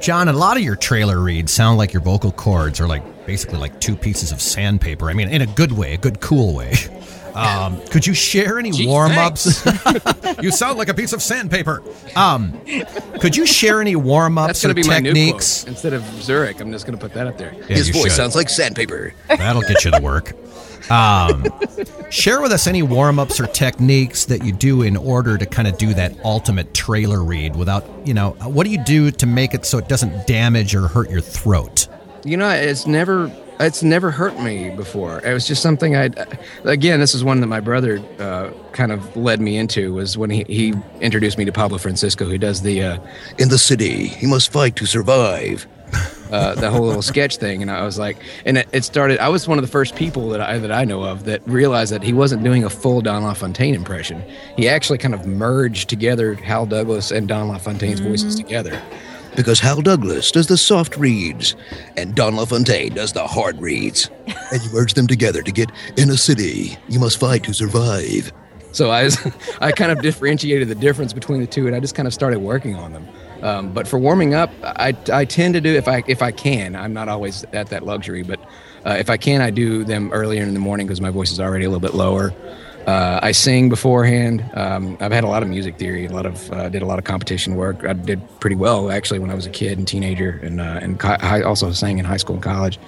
[0.00, 3.58] Jon, a lot of your trailer reads sound like your vocal cords are like basically
[3.58, 5.10] like two pieces of sandpaper.
[5.10, 6.74] I mean, in a good way, a good, cool way.
[7.36, 9.64] Um, could you share any Gee, warm ups?
[10.42, 11.82] you sound like a piece of sandpaper.
[12.14, 12.58] Um,
[13.20, 15.62] could you share any warm ups or to be my new techniques?
[15.62, 15.68] quote.
[15.72, 17.52] Instead of Zurik, I'm just going to put that up there.
[17.54, 18.12] Yeah, His voice should.
[18.12, 19.14] sounds like sandpaper.
[19.28, 20.32] That'll get you to work.
[20.90, 21.44] Um,
[22.10, 25.66] share with us any warm ups or techniques that you do in order to kind
[25.66, 29.52] of do that ultimate trailer read without, you know, what do you do to make
[29.52, 31.88] it so it doesn't damage or hurt your throat?
[32.24, 35.20] You know, it's never it's never hurt me before.
[35.24, 36.10] It was just something I
[36.64, 40.30] again, this is one that my brother uh, kind of led me into was when
[40.30, 42.98] he, he introduced me to Pablo Francisco, who does the uh,
[43.38, 45.66] In the city, he must fight to survive.
[46.32, 49.20] uh, the whole little sketch thing, and I was like, and it, it started.
[49.20, 51.92] I was one of the first people that I that I know of that realized
[51.92, 54.22] that he wasn't doing a full Don LaFontaine impression.
[54.56, 58.82] He actually kind of merged together Hal Douglas and Don LaFontaine's voices together.
[59.36, 61.54] Because Hal Douglas does the soft reads,
[61.96, 64.10] and Don LaFontaine does the hard reads.
[64.26, 68.32] and you merge them together to get in a city, you must fight to survive.
[68.72, 69.18] So I was,
[69.60, 72.40] I kind of differentiated the difference between the two, and I just kind of started
[72.40, 73.06] working on them.
[73.42, 76.74] Um, but for warming up, I, I tend to do if I if I can.
[76.74, 78.40] I'm not always at that luxury, but
[78.86, 81.40] uh, if I can, I do them earlier in the morning because my voice is
[81.40, 82.32] already a little bit lower.
[82.86, 84.48] Uh, I sing beforehand.
[84.54, 86.98] Um, I've had a lot of music theory, a lot of uh, did a lot
[86.98, 87.84] of competition work.
[87.84, 90.98] I did pretty well actually when I was a kid and teenager, and uh, and
[90.98, 92.78] co- I also sang in high school and college.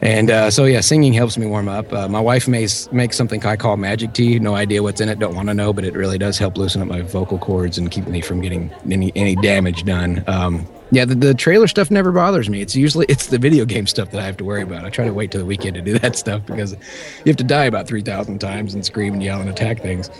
[0.00, 1.92] And uh, so, yeah, singing helps me warm up.
[1.92, 4.38] Uh, my wife makes makes something I call magic tea.
[4.38, 5.18] No idea what's in it.
[5.18, 7.90] Don't want to know, but it really does help loosen up my vocal cords and
[7.90, 10.22] keep me from getting any any damage done.
[10.28, 12.60] Um, yeah, the, the trailer stuff never bothers me.
[12.60, 14.84] It's usually it's the video game stuff that I have to worry about.
[14.84, 17.44] I try to wait till the weekend to do that stuff because you have to
[17.44, 20.10] die about three thousand times and scream and yell and attack things.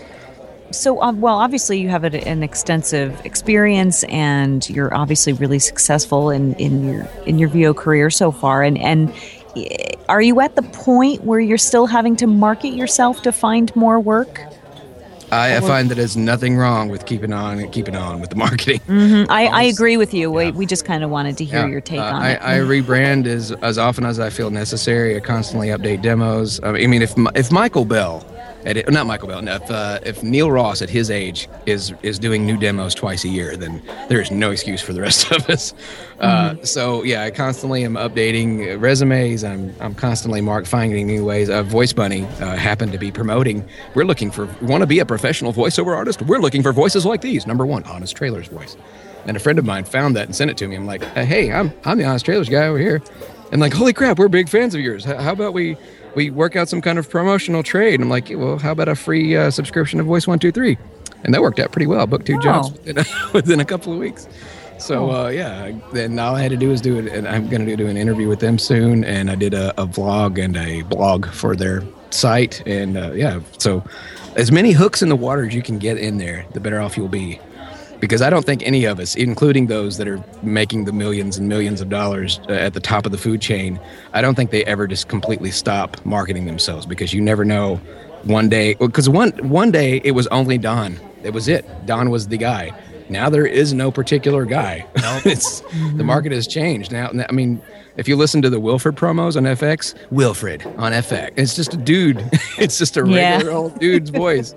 [0.71, 6.29] So, um, well, obviously, you have an, an extensive experience, and you're obviously really successful
[6.29, 8.61] in, in your in your VO career so far.
[8.61, 9.11] And and
[9.55, 13.75] eh, are you at the point where you're still having to market yourself to find
[13.75, 14.41] more work?
[15.31, 18.35] I, I find that there's nothing wrong with keeping on and keeping on with the
[18.35, 18.79] marketing.
[18.87, 19.27] Mhm.
[19.29, 20.31] I, I agree with you.
[20.31, 21.67] We, we just kind of wanted to hear Yeah.
[21.67, 22.39] your take Uh, on I, it.
[22.41, 25.15] I rebrand as as often as I feel necessary.
[25.15, 26.59] I constantly update demos.
[26.63, 28.23] I mean, if if Michael Bell,
[28.69, 31.91] at it, not Michael Bell, no, if uh, if Neil Ross at his age is
[32.03, 35.31] is doing new demos twice a year, then there is no excuse for the rest
[35.31, 35.73] of us.
[36.19, 39.45] Uh, so yeah, I constantly am updating resumes.
[39.45, 41.49] I'm I'm constantly mark finding new ways.
[41.49, 43.65] Uh, Voice Bunny uh, happened to be promoting.
[43.95, 46.21] We're looking for want to be a professional voiceover artist.
[46.21, 47.47] We're looking for voices like these.
[47.47, 48.75] Number one, Honest Trailers voice.
[49.27, 50.75] And a friend of mine found that and sent it to me.
[50.75, 53.01] I'm like, hey, I'm I'm the Honest Trailers guy over here.
[53.53, 55.05] And like, holy crap, we're big fans of yours.
[55.05, 55.77] How about we
[56.15, 57.95] we work out some kind of promotional trade?
[57.95, 60.77] And I'm like, well, how about a free uh, subscription of Voice One Two Three?
[61.23, 62.07] And that worked out pretty well.
[62.07, 62.41] Booked two Oh.
[62.41, 64.27] jobs within a, within a couple of weeks.
[64.77, 67.65] So uh, yeah, then all I had to do was do it, and I'm going
[67.65, 69.03] to do an interview with them soon.
[69.03, 73.41] And I did a, a vlog and a blog for their site, and uh, yeah,
[73.57, 73.83] so
[74.37, 76.95] as many hooks in the water as you can get in there, the better off
[76.95, 77.39] you'll be.
[77.99, 81.49] Because I don't think any of us, including those that are making the millions and
[81.49, 83.79] millions of dollars uh, at the top of the food chain,
[84.13, 87.79] I don't think they ever just completely stop marketing themselves because you never know.
[88.23, 90.99] One day, because one one day it was only Don.
[91.23, 91.65] It was it.
[91.85, 92.71] Don was the guy.
[93.07, 94.85] Now there is no particular guy.
[95.25, 95.61] it's
[95.95, 97.09] the market has changed now.
[97.27, 97.61] I mean,
[97.95, 101.77] if you listen to the Wilfred promos on FX, Wilfred on FX, it's just a
[101.77, 102.19] dude.
[102.57, 103.35] it's just a Yeah.
[103.37, 104.53] regular old dude's voice.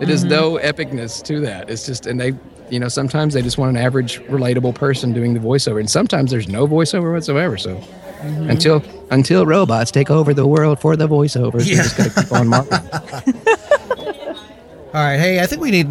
[0.00, 1.68] It is no epicness to that.
[1.70, 2.32] It's just, and they,
[2.72, 6.30] you know, sometimes they just want an average, relatable person doing the voiceover, and sometimes
[6.30, 7.58] there's no voiceover whatsoever.
[7.58, 8.48] So mm-hmm.
[8.48, 12.32] until until robots take over the world for the voiceovers, we just got to keep
[12.32, 12.88] on marketing.
[14.94, 15.88] All right, hey, I think we need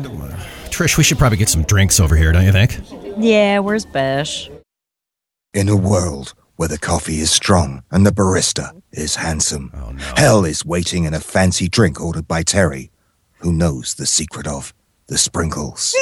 [0.72, 0.98] Trish.
[0.98, 2.80] We should probably get some drinks over here, don't you think?
[3.18, 4.50] yeah, where's Bish?
[5.54, 10.46] In a world where the coffee is strong and the barista is handsome, oh, hell
[10.46, 12.90] is waiting in a fancy drink ordered by Terry,
[13.40, 14.74] who knows the secret of
[15.08, 15.96] the sprinkles.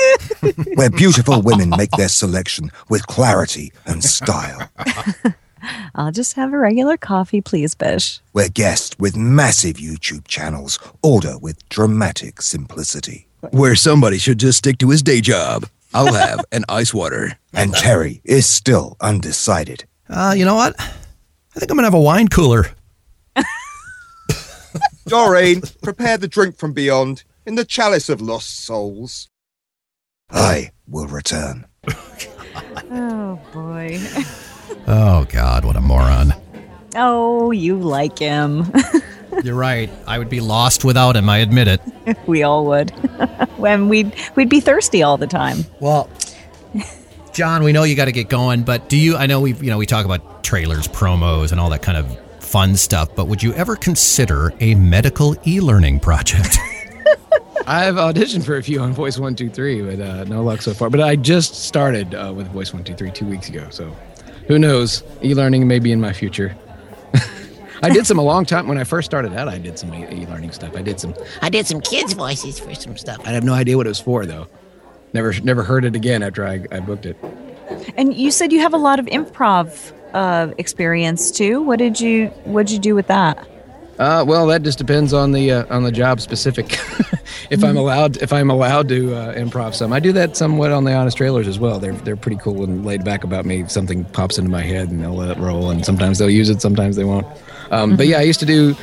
[0.76, 4.70] where beautiful women make their selection with clarity and style.
[5.96, 8.22] I'll just have a regular coffee, please, Bish.
[8.32, 13.28] Where guests with massive YouTube channels order with dramatic simplicity.
[13.52, 15.66] Where somebody should just stick to his day job.
[15.94, 17.38] I'll have an ice water.
[17.54, 19.86] And Terry is still undecided.
[20.10, 20.76] Uh, you know what?
[20.80, 22.68] I think I'm gonna have a wine cooler.
[25.08, 29.28] Doreen, prepare the drink from beyond in the chalice of lost souls.
[30.30, 31.66] I will return.
[32.92, 34.00] Oh, boy.
[34.88, 36.34] Oh God, what a moron!
[36.96, 38.72] Oh, you like him.
[39.44, 39.90] You're right.
[40.08, 41.30] I would be lost without him.
[41.30, 41.82] I admit it.
[42.28, 42.90] we all would.
[43.58, 45.66] when we'd we'd be thirsty all the time.
[45.80, 46.10] Well,
[47.34, 49.16] Jon, we know you got to get going, but do you?
[49.16, 52.20] I know we, you know, we talk about trailers, promos, and all that kind of
[52.44, 53.16] fun stuff.
[53.16, 56.58] But would you ever consider a medical e-learning project?
[57.70, 60.74] I've auditioned for a few on Voice One Two Three, but uh, no luck so
[60.74, 60.90] far.
[60.90, 63.96] But I just started uh, with Voice One Two Three two weeks ago, so
[64.48, 65.04] who knows?
[65.24, 66.58] E-learning may be in my future.
[67.84, 69.48] I did some a long time when I first started out.
[69.48, 70.76] I did some e-learning stuff.
[70.76, 71.14] I did some.
[71.44, 73.20] I did some kids' voices for some stuff.
[73.24, 74.48] I have no idea what it was for though.
[75.14, 77.18] Never, never heard it again after I, I booked it.
[77.98, 81.62] And you said you have a lot of improv uh, experience too.
[81.62, 83.48] What did you what did you do with that?
[84.00, 86.72] Uh, well, that just depends on the uh, on the job specific.
[87.50, 90.86] if I'm allowed, if I'm allowed to uh, improv some, I do that somewhat on
[90.86, 91.80] the honest trailers as well.
[91.80, 93.60] They're they're pretty cool and laid back about me.
[93.60, 96.50] If something pops into my head and they'll let it roll, and sometimes they'll use
[96.50, 97.28] it, sometimes they won't.
[97.72, 98.74] Um, But yeah, I used to do.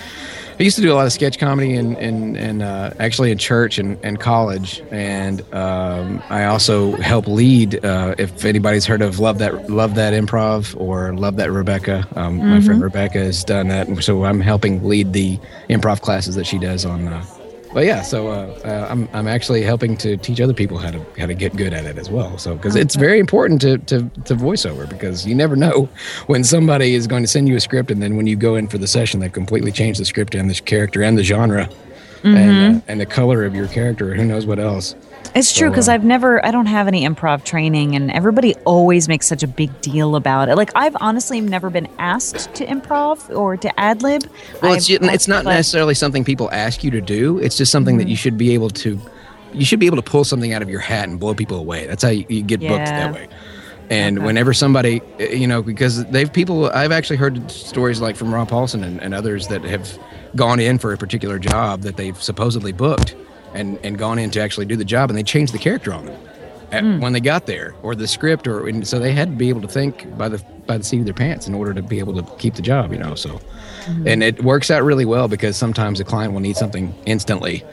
[0.59, 3.37] I used to do a lot of sketch comedy and and, and uh, actually in
[3.37, 7.85] church and, and college, and um, I also help lead.
[7.85, 12.39] Uh, if anybody's heard of Love That Love That Improv or Love That Rebecca, um,
[12.39, 15.39] my friend Rebecca has done that, so I'm helping lead the
[15.69, 17.09] improv classes that she does on.
[17.09, 17.25] Uh,
[17.73, 21.05] but yeah, so uh, uh, I'm I'm actually helping to teach other people how to
[21.19, 22.39] how to get good at it as well.
[22.39, 25.89] So because it's very important to, to to voiceover because you never know
[26.27, 28.69] when somebody is going to send you a script and then when you go in
[28.69, 31.69] for the session they've completely changed the script and the character and the genre
[32.25, 34.15] and uh, and the color of your character.
[34.15, 34.95] Who knows what else?
[35.35, 39.09] It's true because uh, I've never I don't have any improv training and everybody always
[39.09, 40.57] makes such a big deal about it.
[40.57, 44.25] Like I've honestly never been asked to improv or to ad lib.
[44.63, 47.39] Well, it's I've- it's not but- necessarily something people ask you to do.
[47.39, 49.01] It's just something that you should be able to,
[49.53, 51.87] you should be able to pull something out of your hat and blow people away.
[51.87, 53.29] That's how you, you get booked that way.
[53.89, 58.35] And whenever somebody, uh, you know, because they've people, I've actually heard stories like from
[58.35, 59.97] Ron Paulson and, and others that have
[60.35, 63.15] gone in for a particular job that they've supposedly booked
[63.55, 66.07] and, and gone in to actually do the job and they changed the character on
[66.07, 66.19] them
[66.73, 67.01] at, hmm.
[67.01, 69.61] when they got there or the script or and so they had to be able
[69.61, 72.21] to think by the by the seat of their pants in order to be able
[72.21, 72.93] to keep the job.
[72.93, 73.41] You know, so
[73.85, 74.07] hmm.
[74.07, 77.65] and it works out really well because sometimes a client will need something instantly.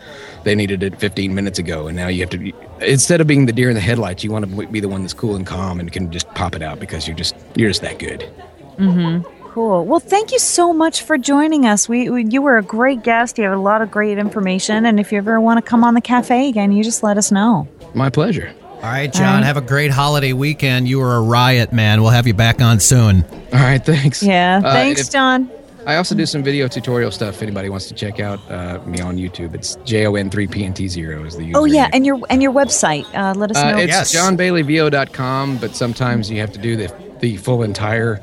[0.43, 2.37] They needed it 15 minutes ago, and now you have to.
[2.37, 5.01] Be, instead of being the deer in the headlights, you want to be the one
[5.01, 7.81] that's cool and calm and can just pop it out because you're just you're just
[7.81, 8.29] that good.
[8.77, 9.42] Mm-hmm.
[9.53, 9.85] Cool.
[9.85, 11.87] Well, thank you so much for joining us.
[11.87, 13.37] We, we you were a great guest.
[13.37, 15.93] You have a lot of great information, and if you ever want to come on
[15.93, 17.67] the cafe again, you just let us know.
[17.93, 18.51] My pleasure.
[18.77, 19.43] All right, Jon.
[19.43, 20.87] Have a great holiday weekend.
[20.87, 22.01] You were a riot, man.
[22.01, 23.23] We'll have you back on soon.
[23.53, 24.23] All right, thanks.
[24.23, 24.59] Yeah.
[24.65, 25.49] Uh, Thanks, if- Jon.
[25.85, 27.35] I also do some video tutorial stuff.
[27.35, 31.65] If anybody wants to check out uh, me on YouTube, it's jon3pnt0 is the Oh
[31.65, 31.89] yeah, username.
[31.93, 33.05] and your and your website.
[33.13, 33.77] Uh, let us Uh, know.
[33.77, 34.15] it's Yes.
[34.15, 38.21] jonbaileyvo.com, but sometimes you have to do the the full entire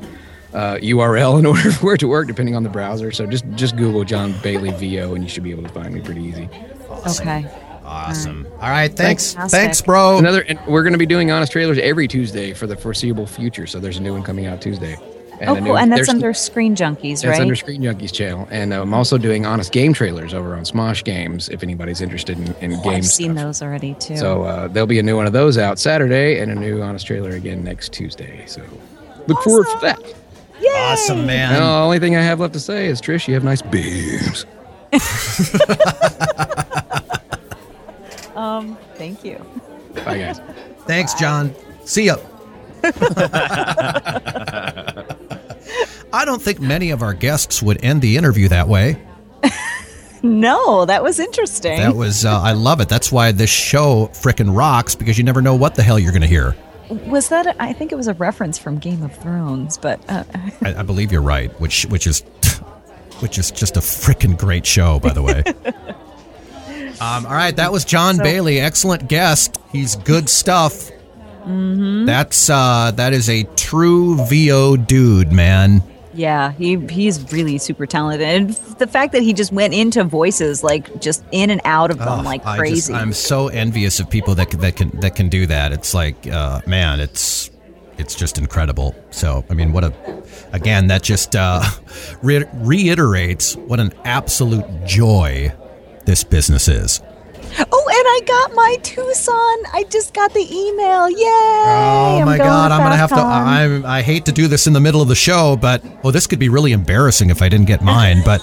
[0.55, 3.11] uh, URL in order for it to work, depending on the browser.
[3.13, 6.01] So just just Google Jon Bailey VO, and you should be able to find me
[6.01, 6.49] pretty easy.
[7.09, 7.47] Okay.
[7.85, 8.47] Awesome.
[8.61, 8.93] All right.
[8.95, 9.33] Thanks.
[9.35, 9.61] Fantastic.
[9.61, 10.19] Thanks, bro.
[10.19, 13.67] Another, and we're going to be doing honest trailers every Tuesday for the foreseeable future.
[13.67, 14.97] So there's a new one coming out Tuesday.
[15.43, 15.61] Oh, cool.
[15.61, 17.41] new- And that's under Screen Junkies, That's right?
[17.41, 21.03] under Screen Junkies channel, and uh, I'm also doing honest game trailers over on Smosh
[21.03, 21.49] Games.
[21.49, 24.19] If anybody's interested in, in Oh, I've games, seen those already too.
[24.19, 27.07] So uh, there'll be a new one of those out Saturday, and a new honest
[27.07, 28.45] trailer again next Tuesday.
[28.47, 28.61] So
[29.29, 29.99] look forward to that.
[30.69, 31.55] Awesome, man.
[31.55, 34.47] And the only thing I have left to say is, Trish, you have nice boobs.
[38.37, 39.45] um, thank you.
[40.05, 40.41] Bye, guys.
[40.87, 41.55] Thanks, Jon.
[41.85, 42.17] See ya.
[46.13, 49.01] I don't think many of our guests would end the interview that way.
[50.23, 51.79] No, that was interesting.
[51.79, 52.91] That was, uh, I love it.
[52.91, 56.21] That's why this show frickin' rocks because you never know what the hell you're going
[56.21, 56.55] to hear.
[56.91, 57.47] Was that?
[57.47, 60.25] A, I think it was a reference from Game of Thrones, but uh,
[60.63, 62.21] I, I believe you're right, which which is
[63.21, 65.43] which is just a frickin' great show, by the way.
[67.01, 69.59] um, all right, that was Jon So- Bailey, excellent guest.
[69.73, 70.91] He's good stuff.
[71.43, 72.07] Mm-hmm.
[72.07, 75.83] That's uh, that is a true VO dude, man.
[76.21, 80.63] Yeah, he he's really super talented, and the fact that he just went into voices
[80.63, 82.93] like just in and out of them Oh, like I crazy.
[82.93, 85.73] am so envious of people that can- that can that can do that.
[85.73, 87.51] It's like, uh, man, it's
[87.99, 88.95] it's just incredible.
[89.11, 89.93] So, I mean, what a
[90.53, 91.63] again that just uh,
[92.23, 95.53] re- reiterates what an absolute joy
[96.07, 97.01] this business is.
[97.59, 99.35] Oh, and I got my Tucson.
[99.73, 101.11] I just got the email.
[101.11, 101.25] Yay!
[101.27, 102.73] Oh I'm my God!
[102.73, 103.17] I'm gonna have to.
[103.17, 103.85] I'm.
[103.85, 106.39] I hate to do this in the middle of the show, but oh, this could
[106.39, 108.23] be really embarrassing if I didn't get mine.
[108.25, 108.43] But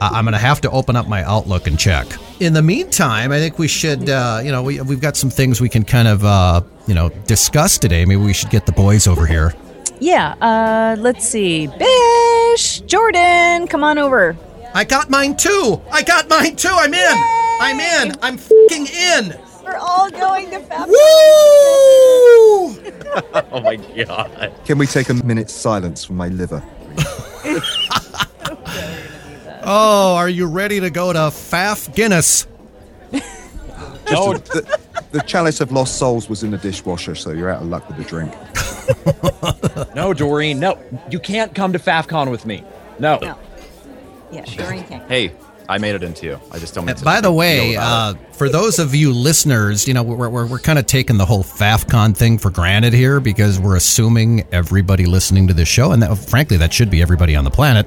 [0.00, 2.06] I'm gonna have to open up my Outlook and check.
[2.40, 4.08] In the meantime, I think we should.
[4.08, 7.08] Uh, you know, we we've got some things we can kind of uh, you know
[7.26, 8.04] discuss today.
[8.04, 9.54] Maybe we should get the boys over here.
[10.00, 10.34] Yeah.
[10.40, 11.66] Uh, let's see.
[11.66, 14.36] Bish, Jordan, come on over.
[14.74, 15.80] I got mine too.
[15.90, 16.68] I got mine too.
[16.72, 17.14] I'm in.
[17.60, 18.14] I'm in.
[18.22, 19.38] I'm fucking in.
[19.64, 20.88] We're all going to Faffcon.
[20.88, 22.80] Woo!
[23.52, 24.52] Oh my god.
[24.64, 26.62] Can we take a minute's silence for my liver?
[29.66, 32.46] Oh, are you ready to go to Faf Guinness?
[34.10, 34.78] No, The,
[35.12, 37.96] the chalice of lost souls was in the dishwasher, so you're out of luck with
[37.96, 38.34] the drink.
[39.94, 40.78] no, Doreen, no.
[41.10, 42.62] You can't come to Faffcon with me.
[42.98, 43.16] No.
[43.20, 43.38] No.
[44.34, 45.08] Yeah, Doreen can't.
[45.08, 45.32] Hey,
[45.68, 46.40] I made it into you.
[46.52, 49.88] I just don't make Uh, such By the way, uh, for those of you listeners,
[49.88, 53.18] you know, we're, we're, we're kind of taking the whole Faffcon thing for granted here
[53.20, 57.34] because we're assuming everybody listening to this show, and that, frankly, that should be everybody
[57.36, 57.86] on the planet,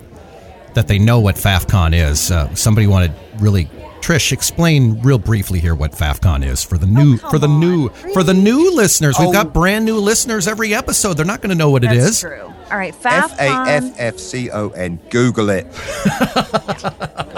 [0.74, 2.32] that they know what Faffcon is.
[2.32, 3.70] Uh, somebody wanted really.
[4.00, 7.60] Trish, explain real briefly here what Faffcon is for the new Oh, for the on,
[7.60, 9.18] new for the new listeners.
[9.20, 9.32] We've Oh.
[9.34, 11.16] got brand new listeners every episode.
[11.18, 12.22] They're not going to know what it That's is.
[12.22, 12.54] true.
[12.72, 13.68] All right, F A FAFCON.
[13.68, 15.00] F F C O N.
[15.10, 15.66] Google it.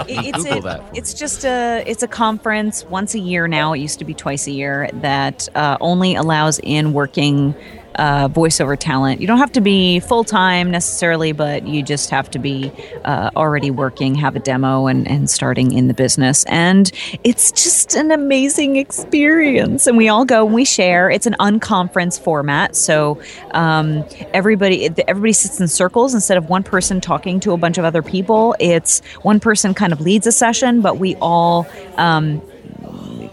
[0.08, 3.72] It- it's Google a- that it's just a it's a conference once a year now.
[3.72, 7.54] It used to be twice a year that uh, only allows in working
[7.96, 9.20] uh, voiceover talent.
[9.20, 12.72] You don't have to be full time necessarily, but you just have to be
[13.04, 16.44] uh, already working, have a demo, and and starting in the business.
[16.44, 16.90] And
[17.24, 19.86] it's just an amazing experience.
[19.86, 21.10] And we all go and we share.
[21.10, 23.20] It's an unconference format, so
[23.52, 27.84] um, everybody everybody sits in circles instead of one person talking to a bunch of
[27.84, 28.54] other people.
[28.60, 32.42] It's one person kind of leads a session, but we all um,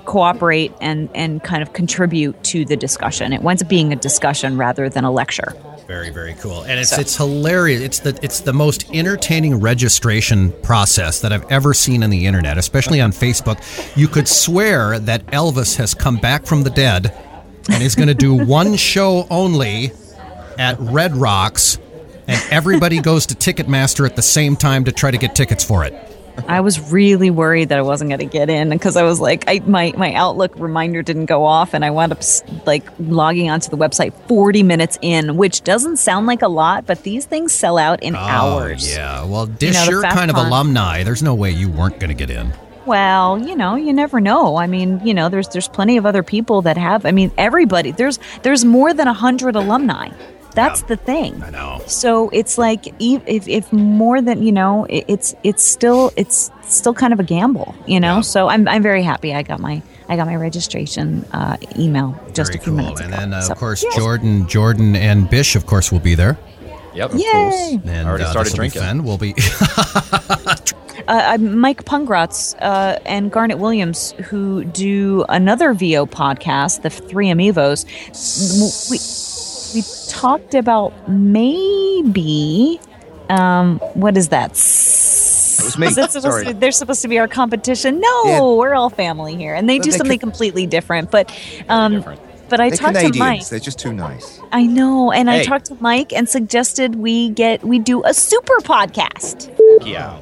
[0.07, 3.33] cooperate and and kind of contribute to the discussion.
[3.33, 5.53] It winds up being a discussion rather than a lecture.
[5.85, 6.63] Very, very cool.
[6.63, 7.81] And it's So- it's hilarious.
[7.81, 12.57] It's the it's the most entertaining registration process that I've ever seen on the internet,
[12.57, 13.59] especially on Facebook.
[13.95, 17.13] You could swear that Elvis has come back from the dead
[17.69, 19.91] and is going to do one show only
[20.57, 21.77] at Red Rocks
[22.27, 25.85] and everybody goes to Ticketmaster at the same time to try to get tickets for
[25.85, 25.93] it.
[26.47, 29.43] I was really worried that I wasn't going to get in because I was like,
[29.47, 32.21] I, my my Outlook reminder didn't go off, and I wound up
[32.65, 37.03] like logging onto the website 40 minutes in, which doesn't sound like a lot, but
[37.03, 38.87] these things sell out in oh, hours.
[38.87, 39.25] Oh, yeah.
[39.25, 41.03] Well, Bish, know, you're kind of alumni.
[41.03, 42.53] There's no way you weren't going to get in.
[42.85, 44.55] Well, you know, you never know.
[44.55, 47.05] I mean, you know, there's there's plenty of other people that have.
[47.05, 47.91] I mean, everybody.
[47.91, 50.09] There's there's more than a hundred alumni.
[50.57, 51.41] That's the thing.
[51.43, 51.81] I know.
[51.87, 56.93] So it's like e- if if more than you know, it's it's still it's still
[56.93, 58.21] kind of a gamble, you know.
[58.21, 59.33] So I'm I'm very happy.
[59.33, 62.81] I got my I got my registration uh, email just Very a few cool.
[62.81, 63.19] minutes And ago.
[63.19, 63.95] then, uh, So, of course, yes.
[63.95, 66.37] Jordan, Jordan, and Bish, of course, will be there.
[66.95, 67.25] Yep, of Yay!
[67.31, 67.71] course.
[67.85, 69.03] And Already uh, started this'll be drinking.
[69.03, 69.35] We'll be.
[71.07, 77.85] uh, Mike Pungratz uh, and Garnet Williams, who do another VO podcast, the Three Amigos.
[78.89, 78.97] We,
[79.73, 82.79] we talked about maybe,
[83.29, 84.51] um, what is that?
[84.51, 85.87] It was me.
[85.87, 86.45] Is it supposed Sorry.
[86.45, 87.99] to they're supposed to be our competition.
[87.99, 88.41] No, Yeah.
[88.41, 91.09] we're all family here, and they But do they something could- completely different.
[91.11, 91.31] But,
[91.67, 92.21] um, different.
[92.49, 93.15] but I They're talked Canadians.
[93.15, 93.47] to Mike.
[93.47, 94.39] They're just too nice.
[94.51, 98.57] I know, and I talked to Mike and suggested we get we do a super
[98.61, 99.49] podcast.
[99.85, 100.15] Yeah.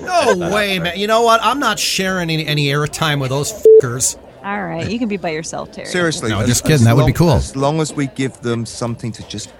[0.00, 0.96] no way, man.
[0.98, 1.40] You know what?
[1.42, 4.16] I'm not sharing any, any airtime with those fuckers.
[4.46, 5.88] All right, you can be by yourself, Terry.
[5.88, 6.30] Seriously.
[6.30, 6.74] No, as- just kidding.
[6.76, 7.32] as That would be cool.
[7.32, 9.52] As long as we give them something to just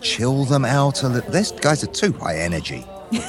[0.00, 1.30] chill them out a little.
[1.30, 2.84] These guys are too high energy.
[3.12, 3.20] I'm,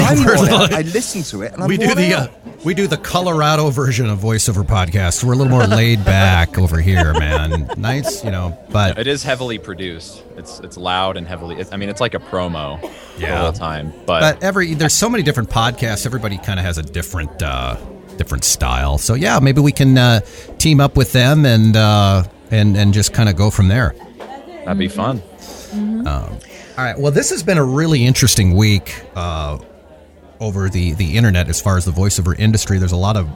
[0.00, 0.60] I'm We're worn out.
[0.70, 2.28] like- I listen to it and I'm we do the uh,
[2.64, 5.22] we do the Colorado version of voiceover podcasts.
[5.22, 7.70] We're a little more laid back over here, man.
[7.76, 10.22] Nice, you know, but It is heavily produced.
[10.38, 11.56] It's it's loud and heavily.
[11.56, 12.80] It, I mean, it's like a promo
[13.18, 13.32] Yeah.
[13.36, 13.92] the whole time.
[14.06, 16.06] But, but every there's so many different podcasts.
[16.06, 17.76] Everybody kind of has a different uh,
[18.16, 18.98] different style.
[18.98, 20.20] So yeah, maybe we can uh,
[20.58, 23.94] team up with them and uh, and and just kind of go from there.
[24.64, 25.22] that'd be fun.
[25.72, 26.38] um All
[26.78, 26.98] right.
[26.98, 29.58] Well, this has been a really interesting week uh,
[30.40, 32.78] over the the internet as far as the voiceover industry.
[32.78, 33.28] There's a lot of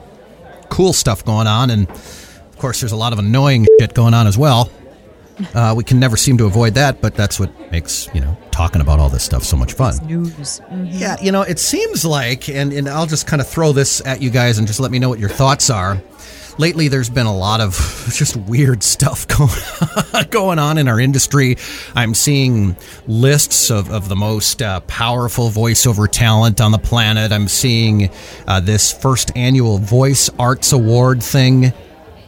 [0.69, 4.27] cool stuff going on, and of course, there's a lot of annoying shit going on
[4.27, 4.69] as well.
[5.53, 8.81] Uh, we can never seem to avoid that, but that's what makes you know talking
[8.81, 9.95] about all this stuff so much fun.
[10.05, 10.61] News.
[10.83, 14.21] Yeah, you know, it seems like, and, and I'll just kind of throw this at
[14.21, 16.01] you guys and just let me know what your thoughts are.
[16.57, 17.71] Lately, there's been a lot of
[18.13, 19.25] just weird stuff
[20.13, 21.57] going going on in our industry.
[21.95, 22.75] I'm seeing
[23.07, 27.31] lists of, of the most uh, powerful voiceover talent on the planet.
[27.31, 28.09] I'm seeing
[28.45, 31.71] uh, this first annual Voice Arts Award thing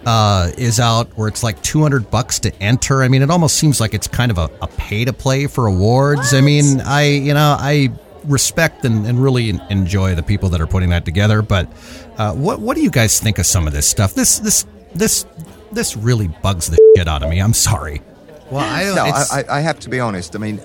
[0.06, 3.04] uh, is out where it's like 200 bucks to enter.
[3.04, 5.68] I mean, it almost seems like it's kind of a, a pay to play for
[5.68, 6.34] awards.
[6.34, 7.90] I mean, I, you know, I
[8.26, 11.42] respect and, and really enjoy the people that are putting that together.
[11.42, 11.68] But
[12.18, 14.14] uh, what, what do you guys think of some of this stuff?
[14.14, 15.26] This, this, this,
[15.72, 17.40] this really bugs the shit out of me.
[17.40, 18.02] I'm sorry.
[18.52, 18.96] Well, I don't.
[18.96, 20.36] No, I, I, I have to be honest.
[20.36, 20.60] I mean,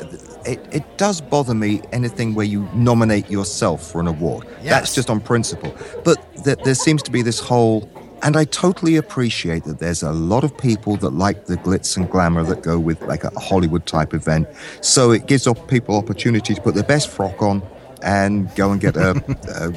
[0.44, 4.46] it, it does bother me anything where you nominate yourself for an award.
[4.56, 4.64] Yes.
[4.64, 5.72] That's just on principle.
[6.04, 7.88] But th- there seems to be this whole,
[8.26, 12.10] and I totally appreciate that there's a lot of people that like the glitz and
[12.10, 14.48] glamour that go with like a Hollywood type event.
[14.80, 17.62] So it gives op- people opportunity to put their best frock on
[18.02, 19.10] and go and get a,
[19.48, 19.72] a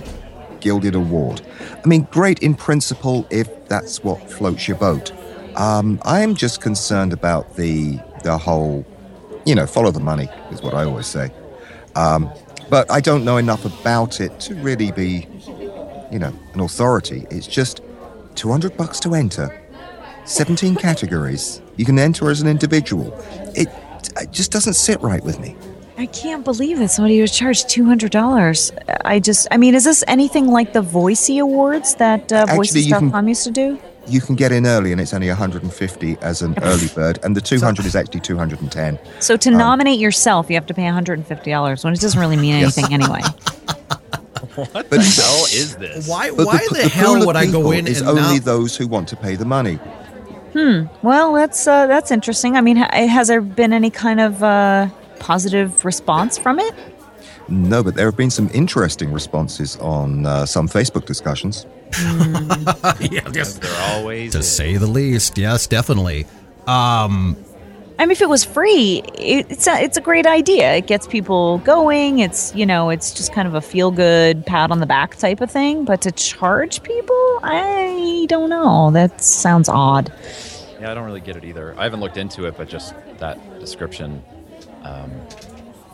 [0.61, 1.43] gilded award.
[1.61, 5.11] I mean, great in principle if that's what floats your boat.
[5.55, 8.83] Um, I'm just concerned about the the whole,
[9.45, 11.31] you know, follow the money is what I always say.
[11.95, 12.27] Um,
[12.67, 15.27] but I don't know enough about it to really be,
[16.11, 17.27] you know, an authority.
[17.29, 17.81] It's just
[18.39, 19.47] 200 bucks to enter,
[20.23, 21.61] 17 categories.
[21.75, 23.13] You can enter as an individual.
[23.53, 23.67] It,
[24.21, 25.57] it just doesn't sit right with me.
[25.97, 28.71] I can't believe that somebody was charged two hundred dollars.
[29.03, 32.93] I just, I mean, is this anything like the Voicey Awards that uh, Actually, you
[32.93, 33.77] can- Voices.com used to do?
[34.07, 37.41] You can get in early, and it's only 150 as an early bird, and the
[37.41, 38.97] 200 is actually 210.
[39.19, 41.93] So Um, to nominate yourself, you have to pay one hundred and fifty dollars when
[41.93, 43.19] it doesn't really mean anything anyway.
[44.73, 46.07] What the hell is this?
[46.07, 48.01] Why, But why the, the, the hell pool of would I go people in is
[48.01, 49.75] and only not- those who want to pay the money.
[50.53, 50.85] Hmm.
[51.03, 52.57] Well, that's uh, that's interesting.
[52.57, 54.87] I mean, has there been any kind of uh,
[55.19, 56.73] positive response from it?
[57.47, 61.65] No, but there have been some interesting responses on uh, some Facebook discussions.
[62.99, 64.51] yeah, just There always to is.
[64.51, 65.37] say the least.
[65.37, 66.25] Yes, definitely.
[66.67, 67.35] Um,
[67.99, 70.73] I mean, if it was free, it, it's a, it's a great idea.
[70.75, 72.19] It gets people going.
[72.19, 75.41] It's you know, it's just kind of a feel good pat on the back type
[75.41, 75.83] of thing.
[75.83, 78.89] But to charge people, I don't know.
[78.91, 80.13] That sounds odd.
[80.79, 81.75] Yeah, I don't really get it either.
[81.77, 84.23] I haven't looked into it, but just that description.
[84.83, 85.11] Um,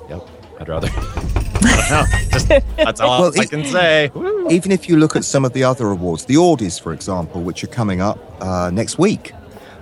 [0.08, 0.22] yep,
[0.60, 0.90] I'd rather.
[0.96, 2.30] I don't know.
[2.30, 2.48] Just,
[2.78, 4.12] that's all Well, I it- can say.
[4.52, 7.64] Even if you look at some of the other awards, the Audies, for example, which
[7.64, 9.34] are coming up uh, next week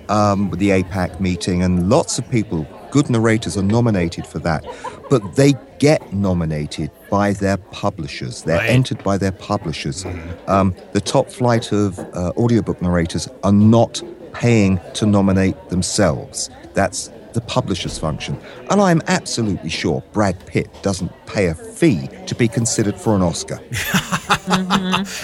[0.10, 4.64] um, the APAC meeting, and lots of people good narrators are nominated for that,
[5.10, 8.44] but they get nominated by their publishers.
[8.44, 8.70] They're Right.
[8.70, 10.06] entered by their publishers.
[10.48, 14.02] Um, the top flight of uh, audiobook narrators are not
[14.34, 16.50] paying to nominate themselves.
[16.76, 18.40] That's the publisher's function.
[18.70, 23.22] And I'm absolutely sure Brad Pitt doesn't pay a fee to be considered for an
[23.22, 23.60] Oscar.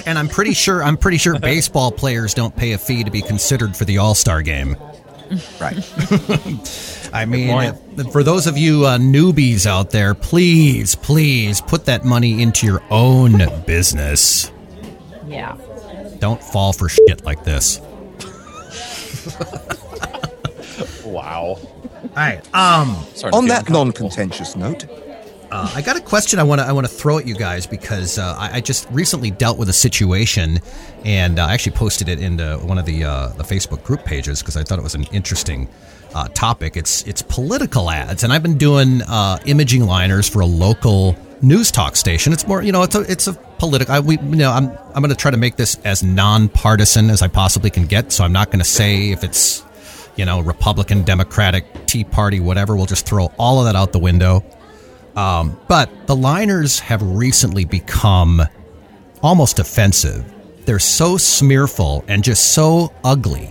[0.06, 3.22] And I'm pretty sure I'm pretty sure baseball players don't pay a fee to be
[3.22, 4.78] considered for the All Star game.
[5.60, 5.78] Right.
[7.14, 7.74] I mean,
[8.12, 12.82] for those of you uh, newbies out there, please, please put that money into your
[12.90, 14.52] own business.
[15.28, 15.58] Yeah.
[16.20, 17.82] Don't fall for shit like this.
[21.10, 21.58] Wow.
[22.10, 22.56] All right.
[22.56, 24.86] Um, Starting On that non-contentious note,
[25.52, 27.66] Uh, I got a question I want to I want to throw at you guys
[27.66, 30.60] because uh, I, I just recently dealt with a situation,
[31.06, 34.42] and uh, I actually posted it into one of the uh, the Facebook group pages
[34.42, 35.68] because I thought it was an interesting
[36.14, 36.78] uh, topic.
[36.78, 41.72] It's it's political ads, and I've been doing uh, imaging liners for a local news
[41.72, 42.32] talk station.
[42.32, 43.96] It's more you know it's a it's a political.
[43.96, 47.24] I, we you know I'm I'm going to try to make this as nonpartisan as
[47.24, 48.12] I possibly can get.
[48.12, 49.66] So I'm not going to say if it's
[50.20, 52.76] you know Republican, Democratic, Tea Party, whatever.
[52.76, 54.44] We'll just throw all of that out the window.
[55.16, 58.42] Um, but the liners have recently become
[59.24, 60.26] almost offensive.
[60.66, 63.50] They're so smearful and just so ugly.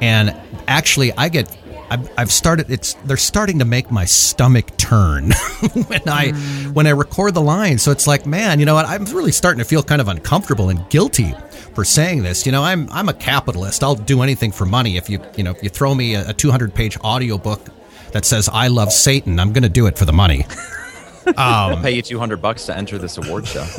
[0.00, 0.34] And
[0.66, 1.54] actually, I get.
[1.90, 2.70] I've, I've started.
[2.70, 5.30] It's they're starting to make my stomach turn
[5.88, 6.32] when I
[6.72, 7.76] when I record the line.
[7.76, 8.86] So it's like, man, you know what?
[8.86, 11.34] I'm really starting to feel kind of uncomfortable and guilty
[11.78, 12.44] for saying this.
[12.44, 13.84] You know, I'm I'm a capitalist.
[13.84, 14.96] I'll do anything for money.
[14.96, 17.60] If you you know if you throw me a, a 200 page audiobook
[18.10, 20.44] that says I love Satan, I'm going to do it for the money.
[21.36, 23.64] I'll um, pay you 200 bucks to enter this award show.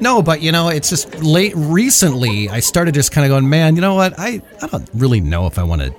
[0.00, 3.74] No, but you know, it's just late recently I started just kind of going, man,
[3.74, 4.14] you know what?
[4.16, 5.92] I, I don't really know if I want to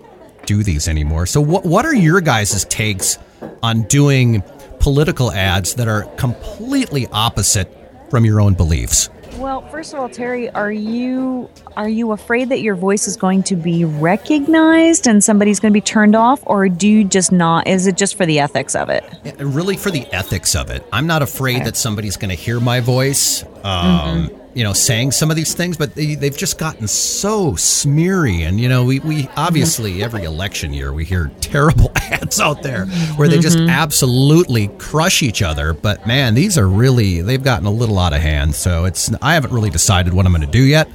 [0.45, 1.25] do these anymore.
[1.25, 3.17] So what what are your guys' takes
[3.61, 4.41] on doing
[4.79, 7.78] political ads that are completely opposite
[8.09, 9.09] from your own beliefs?
[9.37, 13.43] Well, first of all, Terry, are you are you afraid that your voice is going
[13.43, 17.67] to be recognized and somebody's going to be turned off, or do you just not?
[17.67, 19.03] Is it just for the ethics of it?
[19.23, 22.59] Yeah, Really, for the ethics of it, I'm not afraid that somebody's going to hear
[22.59, 26.87] my voice, um, you know, saying some of these things, but they, they've just gotten
[26.87, 28.41] so smeary.
[28.41, 32.85] And, you know, we, we obviously every election year we hear terrible ads out there
[33.15, 35.73] where they just absolutely crush each other.
[35.73, 38.55] But man, these are really, they've gotten a little out of hand.
[38.55, 40.89] So it's, I haven't really decided what I'm going to do yet,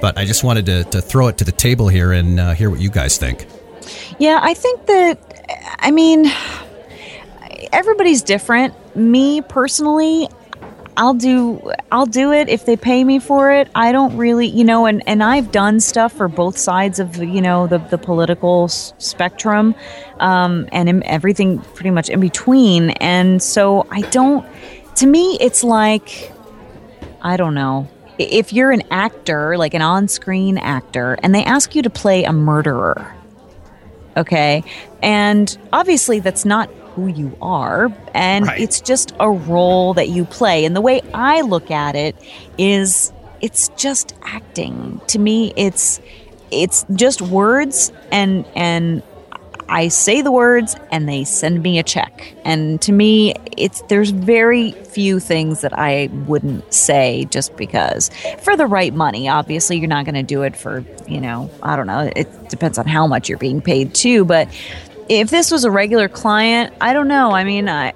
[0.00, 2.68] but I just wanted to, to throw it to the table here and uh, hear
[2.70, 3.46] what you guys think.
[4.18, 6.30] Yeah, I think that, I mean,
[7.72, 8.74] everybody's different.
[8.96, 10.28] Me personally,
[10.98, 13.70] I'll do I'll do it if they pay me for it.
[13.72, 17.40] I don't really, you know, and and I've done stuff for both sides of you
[17.40, 19.76] know the the political s- spectrum,
[20.18, 22.90] um, and in, everything pretty much in between.
[22.90, 24.44] And so I don't.
[24.96, 26.32] To me, it's like
[27.22, 27.88] I don't know.
[28.18, 32.32] If you're an actor, like an on-screen actor, and they ask you to play a
[32.32, 33.14] murderer,
[34.16, 34.64] okay
[35.00, 36.68] and obviously that's not
[36.98, 38.60] who you are and Right.
[38.60, 40.64] it's just a role that you play.
[40.64, 42.16] And the way i look at it
[42.58, 45.00] is it's just acting.
[45.08, 46.00] To me it's
[46.50, 49.02] it's just words and and
[49.68, 52.34] i say the words and they send me a check.
[52.44, 58.10] And to me it's there's very few things that i wouldn't say just because.
[58.42, 61.76] For the right money obviously you're not going to do it for you know i
[61.76, 64.48] don't know it depends on how much you're being paid too but
[65.08, 67.32] if this was a regular client i don't know.
[67.32, 67.92] I mean i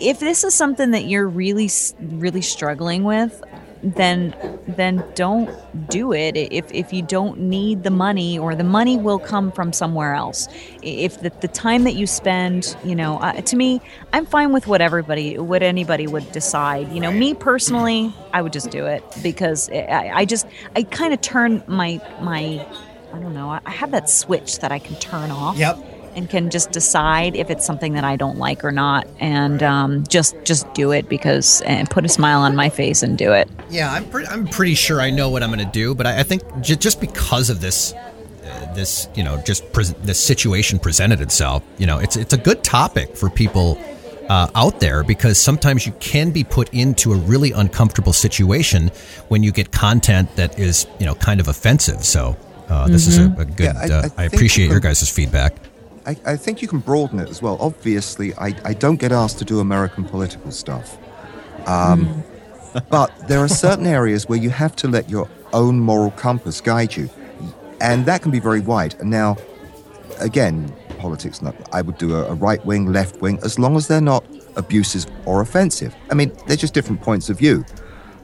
[0.00, 1.70] if this is something that you're really
[2.00, 3.42] really struggling with
[3.82, 4.34] then
[4.66, 5.50] then don't
[5.88, 6.36] do it.
[6.36, 10.48] If if you don't need the money or the money will come from somewhere else.
[10.82, 13.80] If the, the time that you spend you know uh, to me
[14.12, 16.92] i'm fine with what everybody what anybody would decide.
[16.92, 21.12] You know me personally i would just do it because i, I just i kind
[21.14, 22.66] of turn my my
[23.12, 25.78] i don't know I, have that switch that i can turn off Yep.
[26.14, 30.04] and can just decide if it's something that I don't like or not, and um,
[30.08, 33.48] just just do it because and put a smile on my face and do it.
[33.70, 34.26] Yeah, I'm pretty.
[34.26, 36.74] I'm pretty sure I know what I'm going to do, but I, I think j-
[36.74, 41.62] just because of this, uh, this you know, just pres this situation presented itself.
[41.76, 43.78] You know, it's it's a good topic for people
[44.28, 48.88] uh, out there because sometimes you can be put into a really uncomfortable situation
[49.28, 52.04] when you get content that is you know kind of offensive.
[52.04, 52.36] So
[52.68, 53.60] uh, this is a, a good.
[53.60, 55.56] Yeah, I- uh, I I, appreciate you your can- guys' feedback.
[56.06, 57.58] I, I think you can broaden it as well.
[57.60, 60.96] Obviously, I, I don't get asked to do American political stuff.
[61.66, 62.22] Um,
[62.90, 66.96] but there are certain areas where you have to let your own moral compass guide
[66.96, 67.10] you.
[67.80, 68.94] And that can be very wide.
[69.00, 69.36] And now,
[70.18, 71.42] again, politics.
[71.42, 74.24] Not, I would do a, a right wing, left wing, as long as they're not
[74.56, 75.94] abusive or offensive.
[76.10, 77.64] I mean, they're just different points of view.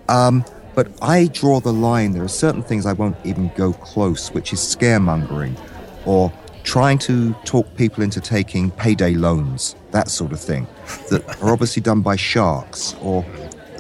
[0.09, 2.13] Um, but I draw the line.
[2.13, 5.57] There are certain things I won't even go close, which is scaremongering
[6.05, 6.33] or
[6.65, 10.67] trying to talk people into taking payday loans, that sort of thing,
[11.11, 13.25] that are obviously done by sharks or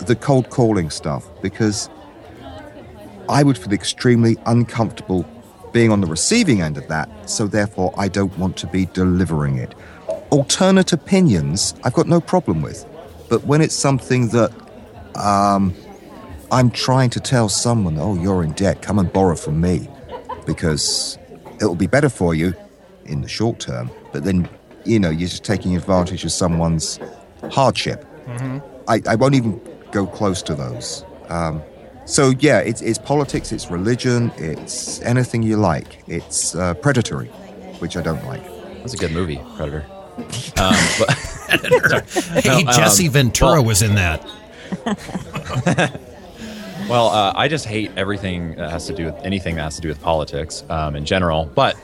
[0.06, 1.88] the cold calling stuff, because
[3.28, 5.24] I would feel extremely uncomfortable
[5.72, 9.56] being on the receiving end of that, so therefore I don't want to be delivering
[9.56, 9.74] it.
[10.30, 12.86] Alternate opinions, I've got no problem with.
[13.28, 14.52] But when it's something that
[15.16, 15.74] um,
[16.50, 19.88] I'm trying to tell someone, oh, you're in debt, come and borrow from me,
[20.46, 21.18] because
[21.56, 22.54] it'll be better for you
[23.06, 24.48] in the short term, but then,
[24.84, 26.98] you know, you're just taking advantage of someone's
[27.50, 28.04] hardship.
[28.26, 28.62] Mhm.
[28.88, 29.60] I, I won't even
[29.92, 31.04] go close to those.
[31.28, 31.62] Um,
[32.06, 36.02] so yeah, it's, it's politics, it's religion, it's anything you like.
[36.06, 37.28] It's uh, predatory,
[37.78, 38.42] which I don't like.
[38.80, 39.84] That's a good movie, Predator.
[40.56, 42.02] Um, but, Sorry.
[42.42, 44.20] Hey, No, um, Jesse Ventura well- was in that.
[46.88, 49.80] Well, uh, I just hate everything that has to do with anything that has to
[49.80, 51.46] do with politics um, in general.
[51.54, 51.76] But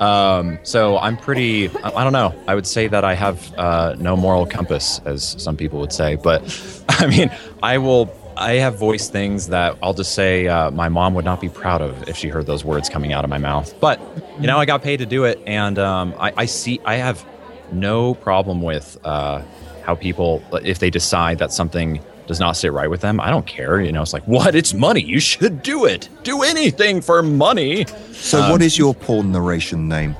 [0.00, 1.68] um, so I'm pretty.
[1.68, 2.34] I, I don't know.
[2.48, 6.16] I would say that I have uh, no moral compass, as some people would say.
[6.16, 6.42] But
[6.88, 7.30] I mean,
[7.62, 8.10] I will.
[8.38, 11.80] I have voiced things that I'll just say uh, my mom would not be proud
[11.80, 13.74] of if she heard those words coming out of my mouth.
[13.80, 14.00] But
[14.40, 16.80] you know, I got paid to do it, and um, I, I see.
[16.84, 17.24] I have
[17.72, 19.42] no problem with uh,
[19.84, 23.46] how people, if they decide that something does not sit right with them, I don't
[23.46, 23.80] care.
[23.80, 24.54] You know, it's like, what?
[24.54, 25.00] It's money.
[25.02, 26.08] You should do it.
[26.22, 27.86] Do anything for money.
[28.12, 30.16] So, Um, what is your porn narration name?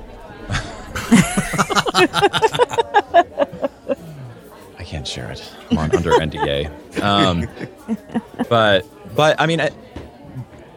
[4.78, 5.52] I can't share it.
[5.70, 7.00] I'm on under NDA.
[7.02, 7.48] Um,
[8.48, 9.70] but but I mean, I,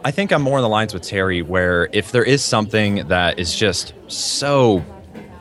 [0.04, 3.38] I think I'm more on the lines with Terry, where if there is something that
[3.38, 4.84] is just so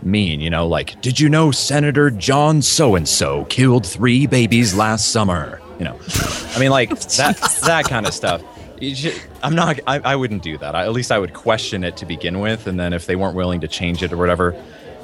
[0.04, 4.76] mean, you know, like, did you know Senator John so and so killed three babies
[4.76, 5.59] last summer?
[5.80, 5.98] You know,
[6.56, 8.44] I mean, like that that kind of stuff.
[8.82, 9.80] You should- I'm not.
[9.88, 10.76] I, I wouldn't do that.
[10.76, 13.36] I, at least I would question it to begin with, and then if they weren't
[13.36, 14.52] willing to change it or whatever,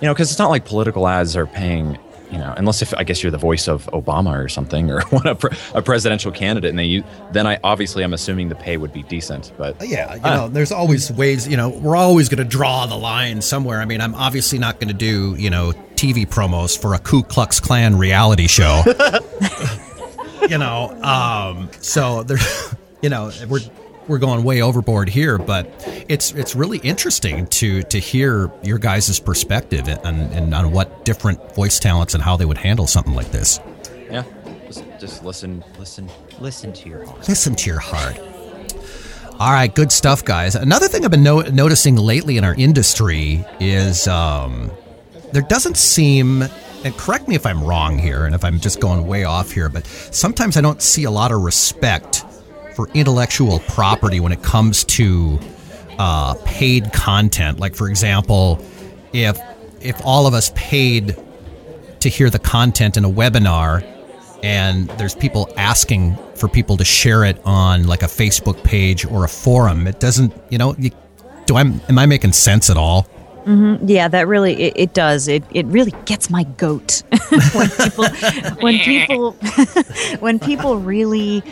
[0.01, 1.97] you know, because it's not like political ads are paying.
[2.32, 5.28] You know, unless if I guess you're the voice of Obama or something, or one
[5.28, 8.78] a, pre- a presidential candidate, and then you, then I obviously I'm assuming the pay
[8.78, 9.51] would be decent.
[9.57, 12.49] But uh, Yeah, you I know, there's always ways, you know, we're always going to
[12.49, 13.80] draw the line somewhere.
[13.80, 17.21] I mean, I'm obviously not going to do, you know, TV promos for a Ku
[17.21, 18.82] Klux Klan reality show.
[20.50, 22.38] you know, um, so there,
[23.02, 23.60] you know, we're
[24.08, 25.68] we're going way overboard here, but
[26.08, 31.56] it's it's really interesting to to hear your guys' perspective and, and on what different
[31.56, 33.60] voice talents and how they would handle something like this.
[34.12, 34.24] yeah,
[34.68, 37.28] just just listen, listen, listen to your heart.
[37.28, 38.20] Listen to your heart.
[39.38, 40.56] All right, good stuff, guys.
[40.56, 44.72] Another thing I've been no- noticing lately in our industry is um,
[45.34, 46.46] there doesn't seem,
[46.86, 49.69] and correct me if I'm wrong here, and if I'm just going way off here,
[49.69, 52.23] but sometimes I don't see a lot of respect
[52.75, 55.39] for intellectual property when it comes to
[55.97, 57.59] uh, paid content.
[57.59, 58.63] Like, for example,
[59.13, 59.39] if
[59.81, 61.17] if all of us paid
[62.01, 63.83] to hear the content in a webinar
[64.43, 69.23] and there's people asking for people to share it on like a Facebook page or
[69.23, 69.88] a forum.
[69.88, 70.91] It doesn't, you know, you,
[71.47, 73.07] do I am I making sense at all?
[73.46, 75.28] Hmm Yeah, that really it, it does.
[75.28, 77.04] It it really gets my goat
[77.54, 78.10] when people
[78.60, 79.38] when people
[80.20, 81.46] when people really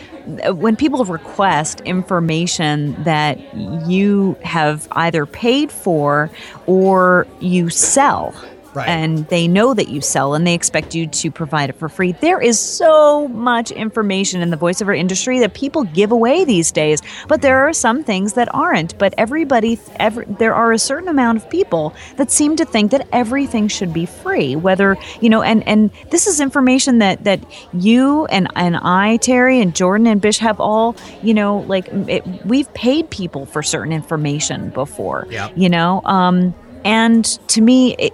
[0.48, 6.30] when people request information that you have either paid for
[6.66, 8.34] or you sell.
[8.74, 8.88] Right.
[8.88, 12.12] And they know that you sell and they expect you to provide it for free.
[12.12, 17.00] There is so much information in the voiceover industry that people give away these days,
[17.28, 18.98] but there are some things that aren't.
[18.98, 23.06] But everybody, every, there are a certain amount of people that seem to think that
[23.12, 24.56] everything should be free.
[24.56, 27.40] Whether you know, and and this is information that that
[27.72, 32.26] you and and I, Terry and Jordan and Bish have all you know, like it,
[32.44, 35.26] we've paid people for certain information before.
[35.30, 35.52] Yep.
[35.56, 36.54] You know, um,
[36.84, 37.94] and to me.
[37.96, 38.12] It,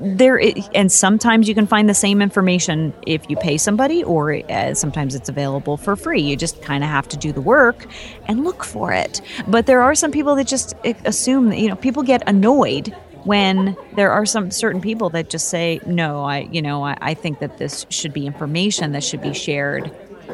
[0.00, 0.40] there
[0.74, 5.14] and sometimes you can find the same information if you pay somebody or uh, sometimes
[5.14, 6.20] it's available for free.
[6.20, 7.86] You just kind of have to do the work
[8.26, 9.20] and look for it.
[9.46, 12.94] But there are some people that just uh, assume that you know people get annoyed
[13.24, 17.14] when there are some certain people that just say no i you know i, I
[17.14, 19.90] think that this should be information that should be shared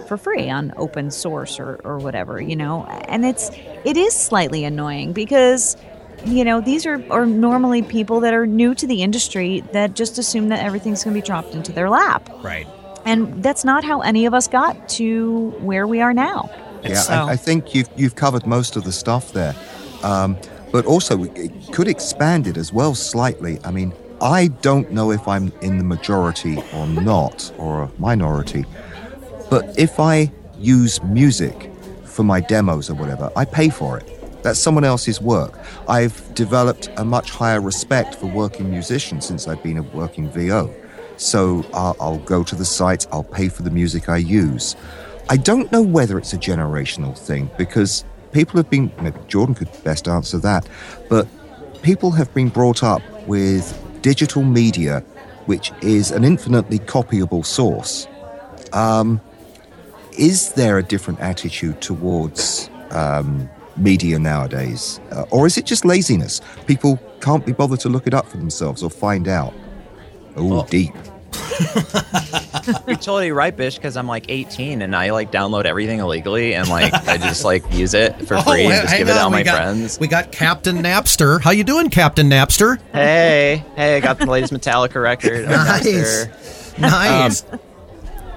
[0.07, 2.85] for free on open source or, or whatever you know?
[2.85, 3.51] And it's
[3.85, 5.77] it is slightly annoying because
[6.25, 10.19] you know, these are, are normally people that are new to the industry that just
[10.19, 12.29] assume that everything's going to be dropped into their lap.
[12.43, 12.67] Right.
[13.05, 16.51] And that's not how any of us got to where we are now.
[16.85, 19.55] Yeah, So- I, I think you've you've covered most of the stuff there.
[20.03, 20.37] Um,
[20.73, 23.59] but also it could expand it as well slightly.
[23.65, 28.65] I mean, I don't know if I'm in the majority or not, or a minority,
[29.51, 31.71] but if I use music
[32.05, 34.09] for my demos or whatever, I pay for it.
[34.43, 35.59] That's someone else's work.
[35.89, 40.75] I've developed a much higher respect for working musicians since I've been a working VO.
[41.17, 44.77] So I'll, I'll go to the sites, I'll pay for the music I use.
[45.29, 49.69] I don't know whether it's a generational thing because people have been, maybe Jordan could
[49.85, 50.69] best answer that,
[51.09, 51.29] but
[51.83, 55.01] people have been brought up with digital media,
[55.47, 58.09] which is an infinitely copyable source.
[58.73, 59.21] Um,
[60.19, 65.01] is there a different attitude towards um, media nowadays?
[65.11, 66.41] Uh, or is it just laziness?
[66.67, 69.53] People can't be bothered to look it up for themselves or find out.
[70.37, 70.93] Oh, deep.
[72.87, 76.69] You're totally right, Bish, because I'm like 18 and I like download everything illegally and
[76.69, 79.31] like I just like use it for free and just hang give it to all
[79.31, 79.99] my got- friends.
[80.01, 81.41] We got Captain Napster.
[81.41, 82.79] How you doing, Captain Napster?
[82.93, 85.45] Hey, hey, I got the latest Metallica record.
[85.47, 86.27] Oh, Nice.
[86.27, 86.79] Napster.
[86.79, 87.45] Nice.
[87.53, 87.61] Um,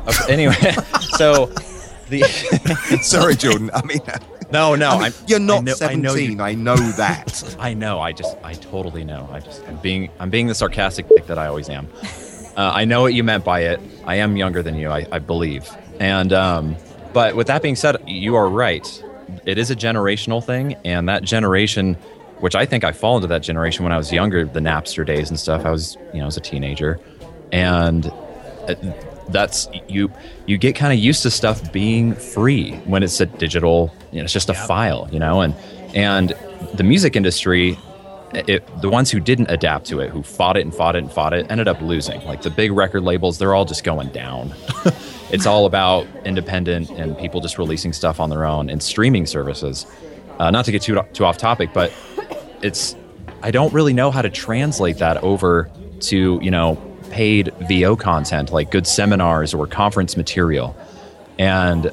[0.07, 0.55] okay, anyway,
[1.17, 1.47] so
[2.09, 2.21] the
[3.01, 3.71] Sorry, Jordan.
[3.73, 3.99] I mean,
[4.55, 6.37] no, no, I mean, you're not I know, I know 17.
[6.37, 7.55] you- I know that.
[7.59, 7.99] I know.
[7.99, 9.27] I just, I totally know.
[9.31, 11.87] I just, I'm being, I'm being the sarcastic dick that I always am.
[12.57, 13.81] Uh, I know what you meant by it.
[14.05, 15.69] I am younger than you, I, I believe.
[15.99, 16.77] And, um,
[17.11, 18.87] but with that being said, you are right.
[19.45, 21.95] It is a generational thing, and that generation,
[22.39, 25.29] which I think I fall into that generation when I was younger, the Napster days
[25.29, 25.65] and stuff.
[25.65, 26.97] I was, you know, as a teenager,
[27.51, 28.05] and
[28.69, 28.75] uh,
[29.29, 30.11] that's you.
[30.45, 33.93] You get kind of used to stuff being free when it's a digital.
[34.11, 35.09] You know, it's just a file.
[35.11, 35.55] You know, and
[35.93, 36.33] and
[36.73, 37.77] the music industry
[38.35, 41.11] it, the ones who didn't adapt to it, who fought it and fought it and
[41.11, 42.23] fought it, ended up losing.
[42.25, 44.53] Like the big record labels, they're all just going down.
[45.31, 49.85] it's all about independent and people just releasing stuff on their own and streaming services.
[50.39, 51.93] Uh, not to get too too off topic, but
[52.61, 52.95] it's
[53.41, 55.69] I don't really know how to translate that over
[56.01, 56.75] to you know
[57.11, 60.75] paid VO content like good seminars or conference material.
[61.39, 61.91] And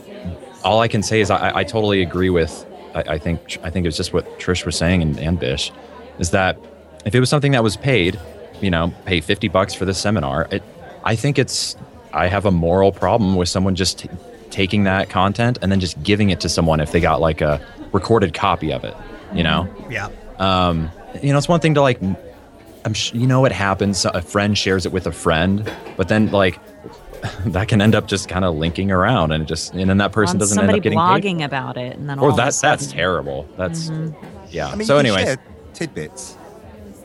[0.65, 2.67] all I can say is I, I totally agree with.
[2.95, 5.73] I, I think I think it was just what Trish was saying and, and Bish
[6.19, 6.59] is that
[7.05, 8.19] if it was something that was paid,
[8.61, 10.47] you know, pay fifty bucks for this seminar.
[10.51, 10.63] It,
[11.05, 11.77] I think it's
[12.13, 14.09] I have a moral problem with someone just t-
[14.51, 17.61] taking that content and then just giving it to someone if they got like a
[17.93, 18.95] recorded copy of it.
[19.35, 20.11] You know, Yeah.
[20.39, 20.91] um,
[21.23, 21.99] you know, it's one thing to like,
[22.85, 24.05] I'm, sh- you know, what happens.
[24.05, 26.59] A friend shares it with a friend, but then like
[27.47, 30.13] that can end up just kind of linking around, and it just and then that
[30.13, 31.45] person doesn't end up getting blogging paid.
[31.45, 33.49] about it, and then all Or of a that that's terrible.
[33.57, 34.47] That's Mm-hmm.
[34.51, 34.69] yeah.
[34.69, 35.39] I mean, so, you can anyways,
[35.75, 36.37] tidbits,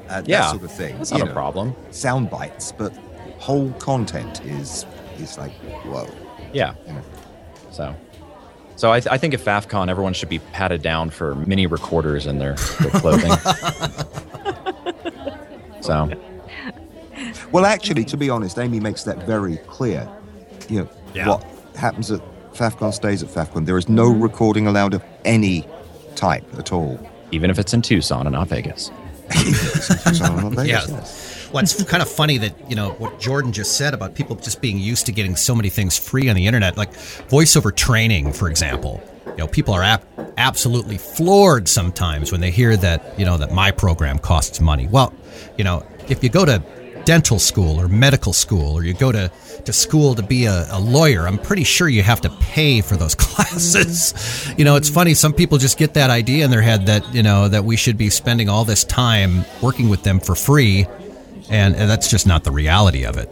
[0.09, 0.97] uh, Yeah, that sort of thing.
[0.97, 1.75] that's you not a problem.
[1.91, 2.91] Sound bites, but
[3.37, 4.85] whole content is
[5.19, 5.51] is like
[5.85, 6.07] whoa.
[6.53, 6.73] yeah.
[6.87, 7.01] You know.
[7.71, 7.95] So,
[8.75, 12.25] so I, th- I think at Faffcon, everyone should be patted down for mini recorders
[12.25, 13.31] in their, their clothing.
[15.87, 16.11] so,
[17.51, 20.07] Well, actually, to be honest, Amy makes that very clear.
[20.69, 21.27] You know Yeah.
[21.29, 21.43] what
[21.75, 22.21] happens at
[22.53, 23.65] Faffcon stays at Faffcon.
[23.65, 25.65] There is no recording allowed of any
[26.15, 26.99] type at all.
[27.31, 28.89] even if it's in Tucson and not Vegas.
[30.13, 30.79] So, I'm not Yeah.
[30.81, 31.49] Vegas, yes.
[31.51, 34.61] Well, it's kind of funny that, you know, what Jordan just said about people just
[34.61, 36.93] being used to getting so many things free on the internet, like
[37.29, 39.01] voiceover training, for example.
[39.37, 40.05] You know, people are ap-
[40.37, 44.87] absolutely floored sometimes when they hear that, you know, that my program costs money.
[44.87, 45.13] Well,
[45.57, 46.63] you know, if you go to
[47.05, 49.31] dental school or medical school or you go to,
[49.65, 52.95] to school to be a, a lawyer, I'm pretty sure you have to pay for
[52.95, 54.51] those classes.
[54.57, 55.13] You know, it's funny.
[55.13, 57.97] Some people just get that idea in their head that, you know, that we should
[57.97, 60.87] be spending all this time working with them for free.
[61.49, 63.29] And, and that's just not the reality of it.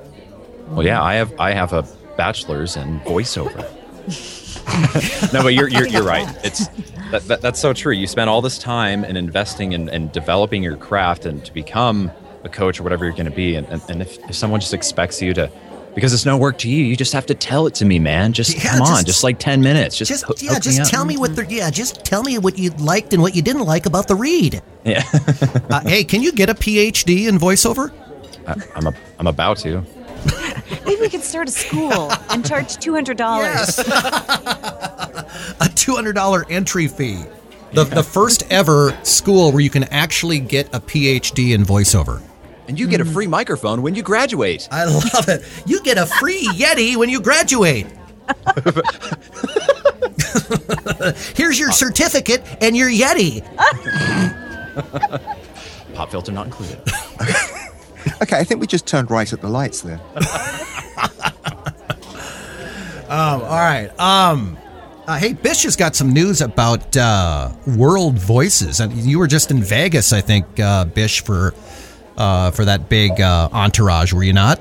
[0.69, 1.83] Well, yeah, I have I have a
[2.15, 3.65] bachelor's in voiceover.
[5.33, 6.27] no, but you're you're, you're right.
[6.43, 6.67] It's
[7.11, 7.93] that, that, that's so true.
[7.93, 12.11] You spend all this time and investing in and developing your craft and to become
[12.43, 13.55] a coach or whatever you're going to be.
[13.55, 15.49] And, and, and if, if someone just expects you to,
[15.95, 18.33] because it's no work to you, you just have to tell it to me, man.
[18.33, 19.97] Just Yeah, come on, just- just like ten minutes.
[19.97, 22.57] Just, Just hook- yeah, just me tell me what the yeah, just tell me what
[22.57, 24.61] you liked and what you didn't like about the read.
[24.83, 25.03] Yeah,
[25.69, 27.91] Uh, hey, can you get a PhD in voiceover?
[28.47, 29.83] I, I'm a, I'm about to.
[30.85, 33.79] Maybe we could start a school and charge two hundred dollars.
[35.61, 37.23] A $200 entry fee.
[37.73, 42.21] The, the first ever school where you can actually get a PhD in voiceover.
[42.67, 44.67] And you get a free microphone when you graduate.
[44.71, 45.43] I love it.
[45.65, 47.87] You get a free Yeti when you graduate.
[51.35, 53.43] Here's your certificate and your Yeti.
[55.93, 56.79] Pop filter not included.
[58.21, 59.99] Okay, I think we just turned right at the lights there.
[63.07, 63.91] Um, all right.
[63.99, 64.57] Um,
[65.07, 69.51] Uh, hey, Bish has got some news about uh, World Voices, and you were just
[69.51, 71.53] in Vegas, I think, uh, Bish, for
[72.17, 74.59] uh, for that big uh, entourage, were you not?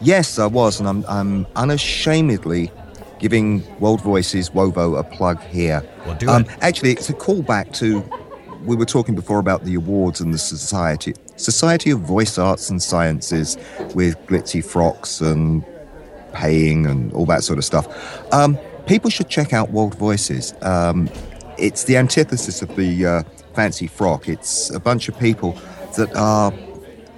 [0.00, 2.72] Yes, I was, and I'm, I'm unashamedly
[3.20, 5.84] giving World Voices Wovo a plug here.
[6.04, 6.48] Well, do it.
[6.60, 8.02] Actually, it's a callback to
[8.64, 12.82] we were talking before about the awards and the society Society of Voice Arts and
[12.82, 13.56] Sciences
[13.94, 15.64] with glitzy frocks and
[16.32, 17.86] paying and all that sort of stuff.
[18.32, 20.54] Um, people should check out World Voices.
[20.62, 21.08] Um,
[21.58, 23.22] it's the antithesis of the uh,
[23.54, 24.28] fancy frock.
[24.28, 25.58] It's a bunch of people
[25.96, 26.52] that are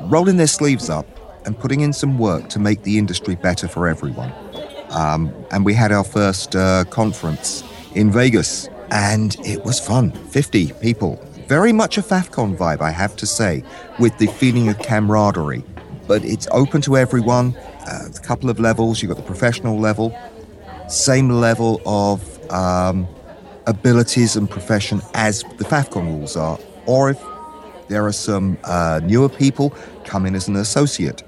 [0.03, 1.07] rolling their sleeves up
[1.45, 4.33] and putting in some work to make the industry better for everyone.
[4.91, 7.63] Um, and we had our first uh, conference
[7.95, 10.13] in Vegas, and it was fun.
[10.13, 11.23] 50 people.
[11.49, 13.65] Very much a Faffcon vibe, I have to say,
[13.99, 15.65] with the feeling of camaraderie.
[16.07, 17.57] But it's open to everyone.
[17.87, 19.01] Uh, a couple of levels.
[19.01, 20.15] You've got the professional level,
[20.89, 22.21] same level of
[22.53, 23.09] um,
[23.67, 26.59] abilities and profession as the Faffcon rules are.
[26.85, 27.23] Or if
[27.89, 29.75] there are some uh, newer people,
[30.05, 31.23] come in as an associate.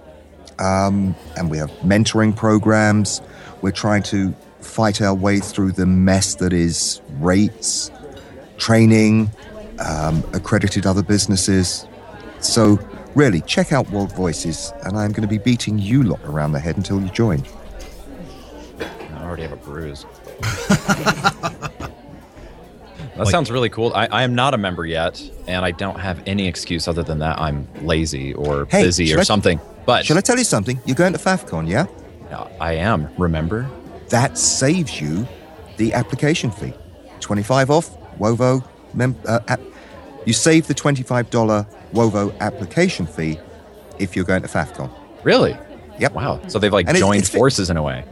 [0.59, 3.23] Um, and we have mentoring programs.
[3.63, 7.91] We're trying to fight our way through the mess that is rates,
[8.59, 9.31] training,
[9.87, 11.87] um, accredited other businesses.
[12.41, 12.79] So,
[13.15, 16.61] really, check out World Voices, and I'm going to be beating you lot around the
[16.61, 17.45] head until you join.
[18.81, 20.07] I already have a bruise.
[23.17, 23.93] That sounds really cool.
[23.95, 27.19] I, I am not a member yet, and I don't have any excuse other than
[27.19, 29.61] that I'm lazy or Hey, busy or I- something.
[29.85, 30.81] But Shall I tell you something?
[30.87, 31.87] You're going to Faffcon, yeah?
[32.61, 33.69] I am, remember?
[34.09, 35.27] That saves you
[35.77, 36.73] the application fee.
[37.21, 38.63] 25 off, Wovo.
[38.95, 39.61] Mem- uh, app-
[40.27, 43.39] you save the $25 Wovo application fee
[43.99, 44.91] if you're going to Faffcon.
[45.25, 45.57] Really?
[45.99, 46.13] Yep.
[46.15, 46.41] Wow.
[46.49, 48.05] So they've like And joined it's fi- forces in a way.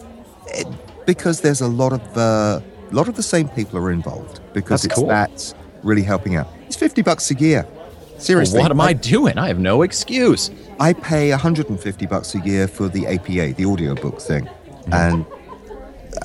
[1.07, 2.61] because there's a lot of uh,
[2.91, 5.09] a lot of the same people are involved because That's it's cool.
[5.09, 6.49] that's really helping out.
[6.67, 7.67] It's 50 bucks a year.
[8.19, 8.57] Seriously.
[8.59, 9.39] Well, what am I doing?
[9.39, 10.51] I have no excuse.
[10.81, 14.45] I pay 150 bucks a year for the APA, the audiobook thing.
[14.47, 14.93] Mm-hmm.
[14.93, 15.27] And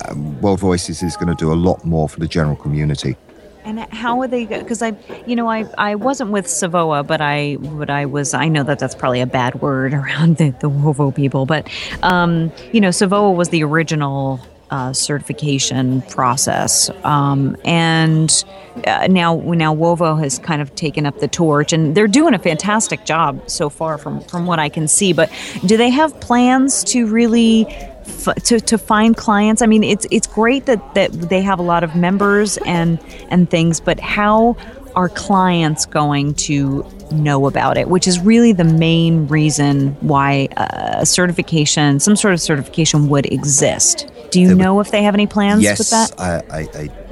[0.08, 3.16] um, World Voices is going to do a lot more for the general community.
[3.64, 4.44] And how are they?
[4.44, 4.94] Because I,
[5.26, 8.34] you know, I I wasn't with Savoa, but I but I was.
[8.34, 11.68] I know that that's probably a bad word around the the Wovo people, but
[12.02, 14.40] um, you know, Savoa was the original
[14.70, 18.44] uh, certification process, um, and
[18.86, 22.38] uh, now now Wovo has kind of taken up the torch, and they're doing a
[22.38, 25.14] fantastic job so far from from what I can see.
[25.14, 25.32] But
[25.64, 27.66] do they have plans to really?
[28.06, 31.62] F- to, to find clients i mean it's it's great that that they have a
[31.62, 32.98] lot of members and
[33.28, 34.56] and things but how
[34.94, 41.00] are clients going to know about it which is really the main reason why uh,
[41.00, 45.26] a certification some sort of certification would exist do you know if they have any
[45.26, 47.04] plans yes, with that I, I, I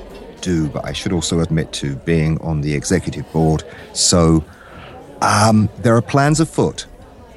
[0.42, 3.64] do, but I should also admit to being on the executive board.
[3.94, 4.44] So
[5.22, 6.86] um, there are plans afoot.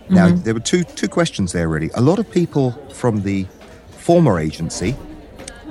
[0.09, 0.43] Now, Mhm.
[0.43, 1.89] there were two two questions there, really.
[1.95, 3.45] A lot of people from the
[3.97, 4.95] former agency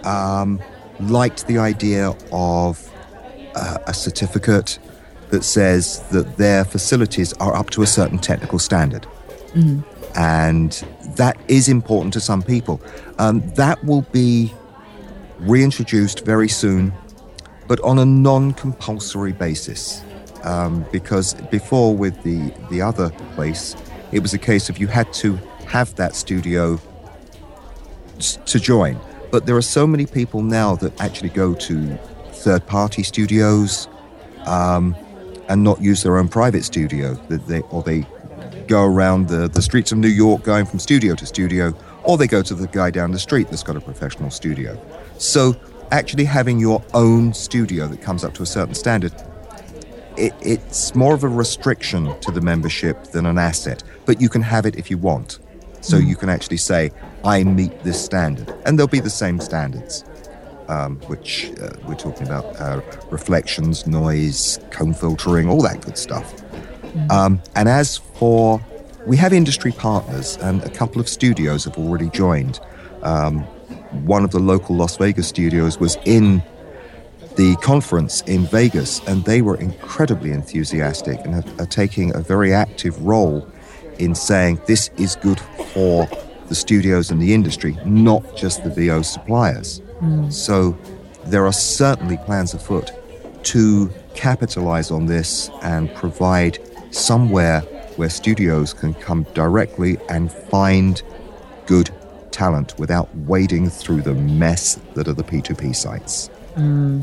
[0.05, 0.59] um,
[1.01, 2.91] liked the idea of
[3.57, 4.79] uh, a certificate
[5.31, 9.07] that says that their facilities are up to a certain technical standard
[9.55, 9.85] Mhm.
[10.17, 10.85] and
[11.17, 12.81] that is important to some people.
[13.19, 14.53] Um, that will be
[15.41, 16.93] reintroduced very soon,
[17.69, 20.03] but on a non-compulsory basis.
[20.43, 23.75] Um, because before, with the the other place,
[24.15, 25.35] it was a case of you had to
[25.67, 26.81] have that studio
[28.47, 28.99] to join.
[29.33, 31.99] But there are so many people now that actually go to
[32.33, 33.89] third-party studios
[34.47, 34.95] um,
[35.49, 37.15] and not use their own private studio.
[37.29, 38.07] That they or they
[38.69, 42.29] go around the, the streets of New York going from studio to studio, or they
[42.29, 44.81] go to the guy down the street that's got a professional studio.
[45.19, 45.57] So
[45.91, 49.13] actually having your own studio that comes up to a certain standard,
[50.17, 53.83] it, it's more of a restriction to the membership than an asset.
[54.07, 55.39] But you can have it if you want.
[55.81, 56.07] So Mm.
[56.07, 56.91] you can actually say,
[57.25, 58.53] I meet this standard.
[58.65, 60.05] And there'll be the same standards.
[60.67, 62.81] Um, which uh, we're talking about uh,
[63.11, 66.33] reflections, noise, cone filtering, all that good stuff.
[67.11, 68.63] Um, and as for,
[69.07, 72.61] we have industry partners, and a couple of studios have already joined.
[73.03, 73.41] Um,
[74.07, 76.43] one of the local Las Vegas studios was in
[77.37, 82.55] the conference in Vegas, and they were incredibly enthusiastic and are, are taking a very
[82.55, 83.47] active role
[83.99, 85.41] in saying this is good
[85.73, 86.09] for
[86.49, 89.79] the studios and the industry, not just the VO suppliers.
[90.01, 90.31] Hmm.
[90.31, 90.77] So
[91.27, 92.91] there are certainly plans afoot
[93.45, 96.59] to capitalize on this and provide
[96.91, 97.61] somewhere
[97.97, 101.03] where studios can come directly and find
[101.67, 101.91] good
[102.31, 106.29] talent without wading through the mess that are the P2P sites.
[106.55, 107.03] Hmm.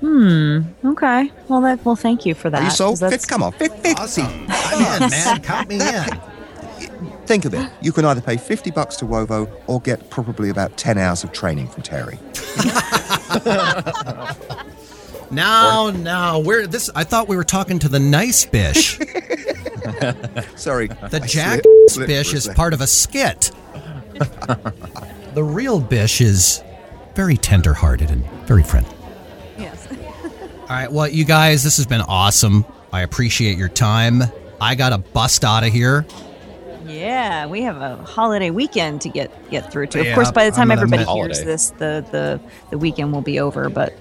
[0.00, 0.60] Hmm.
[0.84, 1.30] Okay.
[1.48, 1.84] Well, that.
[1.84, 2.60] Well, thank you for that.
[2.60, 2.92] Are you sold?
[2.94, 3.90] 'cause that's- Come on, 50.
[3.96, 4.46] Awesome.
[4.48, 5.40] I'm in, man.
[5.42, 6.04] Count me in.
[7.26, 7.68] Think of it.
[7.82, 11.32] You can either pay 50 bucks to Wovo or get probably about 10 hours of
[11.32, 12.18] training from Terry.
[15.30, 16.42] No, no.
[16.44, 16.88] We're this.
[16.94, 18.96] I thought we were talking to the nice bish.
[20.56, 20.86] Sorry.
[20.88, 23.50] The I Jack slipped- slipped bish is part of a skit.
[25.34, 26.62] the real bish is
[27.14, 28.90] very tender-hearted and very friendly.
[30.68, 30.70] Yes.
[30.70, 30.92] All right.
[30.92, 32.64] Well, you guys, this has been awesome.
[32.92, 34.22] I appreciate your time.
[34.60, 36.06] I got to bust out of here.
[36.86, 40.00] Yeah, we have a holiday weekend to get get through to.
[40.00, 41.44] Of Yeah, course, by the time everybody hears Holiday.
[41.44, 42.40] this, the, the
[42.70, 43.68] the weekend will be over.
[43.68, 43.92] But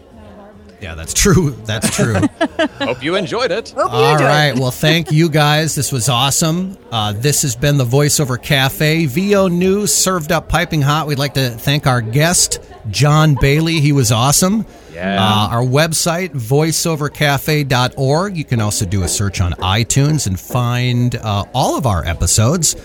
[0.80, 1.52] Yeah, that's true.
[1.66, 2.14] That's true.
[2.80, 3.70] Hope you enjoyed it.
[3.72, 4.60] hope you All enjoy it.
[4.60, 5.76] Well, thank you guys.
[5.76, 6.78] This was awesome.
[6.90, 9.06] Uh, this has been the Voiceover Cafe.
[9.08, 11.08] VO News served up piping hot.
[11.08, 12.60] We'd like to thank our guest,
[12.90, 13.82] Jon Bailey.
[13.82, 14.66] He was awesome.
[14.98, 15.24] Yeah.
[15.24, 18.36] Uh, our website, voiceovercafe.org.
[18.36, 22.76] You can also do a search on iTunes and find uh, all of our episodes.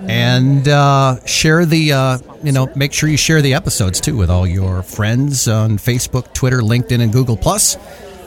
[0.00, 4.28] And uh, share the, uh, you know, make sure you share the episodes too with
[4.28, 7.78] all your friends on Facebook, Twitter, LinkedIn, and Google Plus.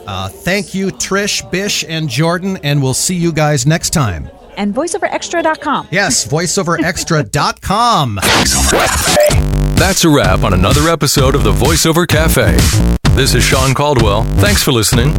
[0.04, 4.28] Uh, thank you, Trish, Bish, and Jordan, and we'll see you guys next time.
[4.58, 5.88] And voiceoverxtra.com.
[5.90, 8.16] Yes, voiceoverxtra.com.
[9.78, 12.56] That's a wrap on another episode of the VoiceOver Cafe.
[13.14, 14.24] This is Sean Caldwell.
[14.24, 15.14] Thanks for listening.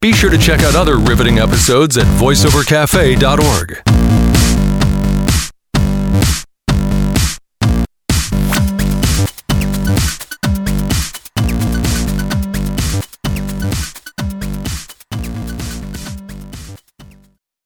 [0.00, 4.33] Be sure to check out other riveting episodes at voiceovercafe.org.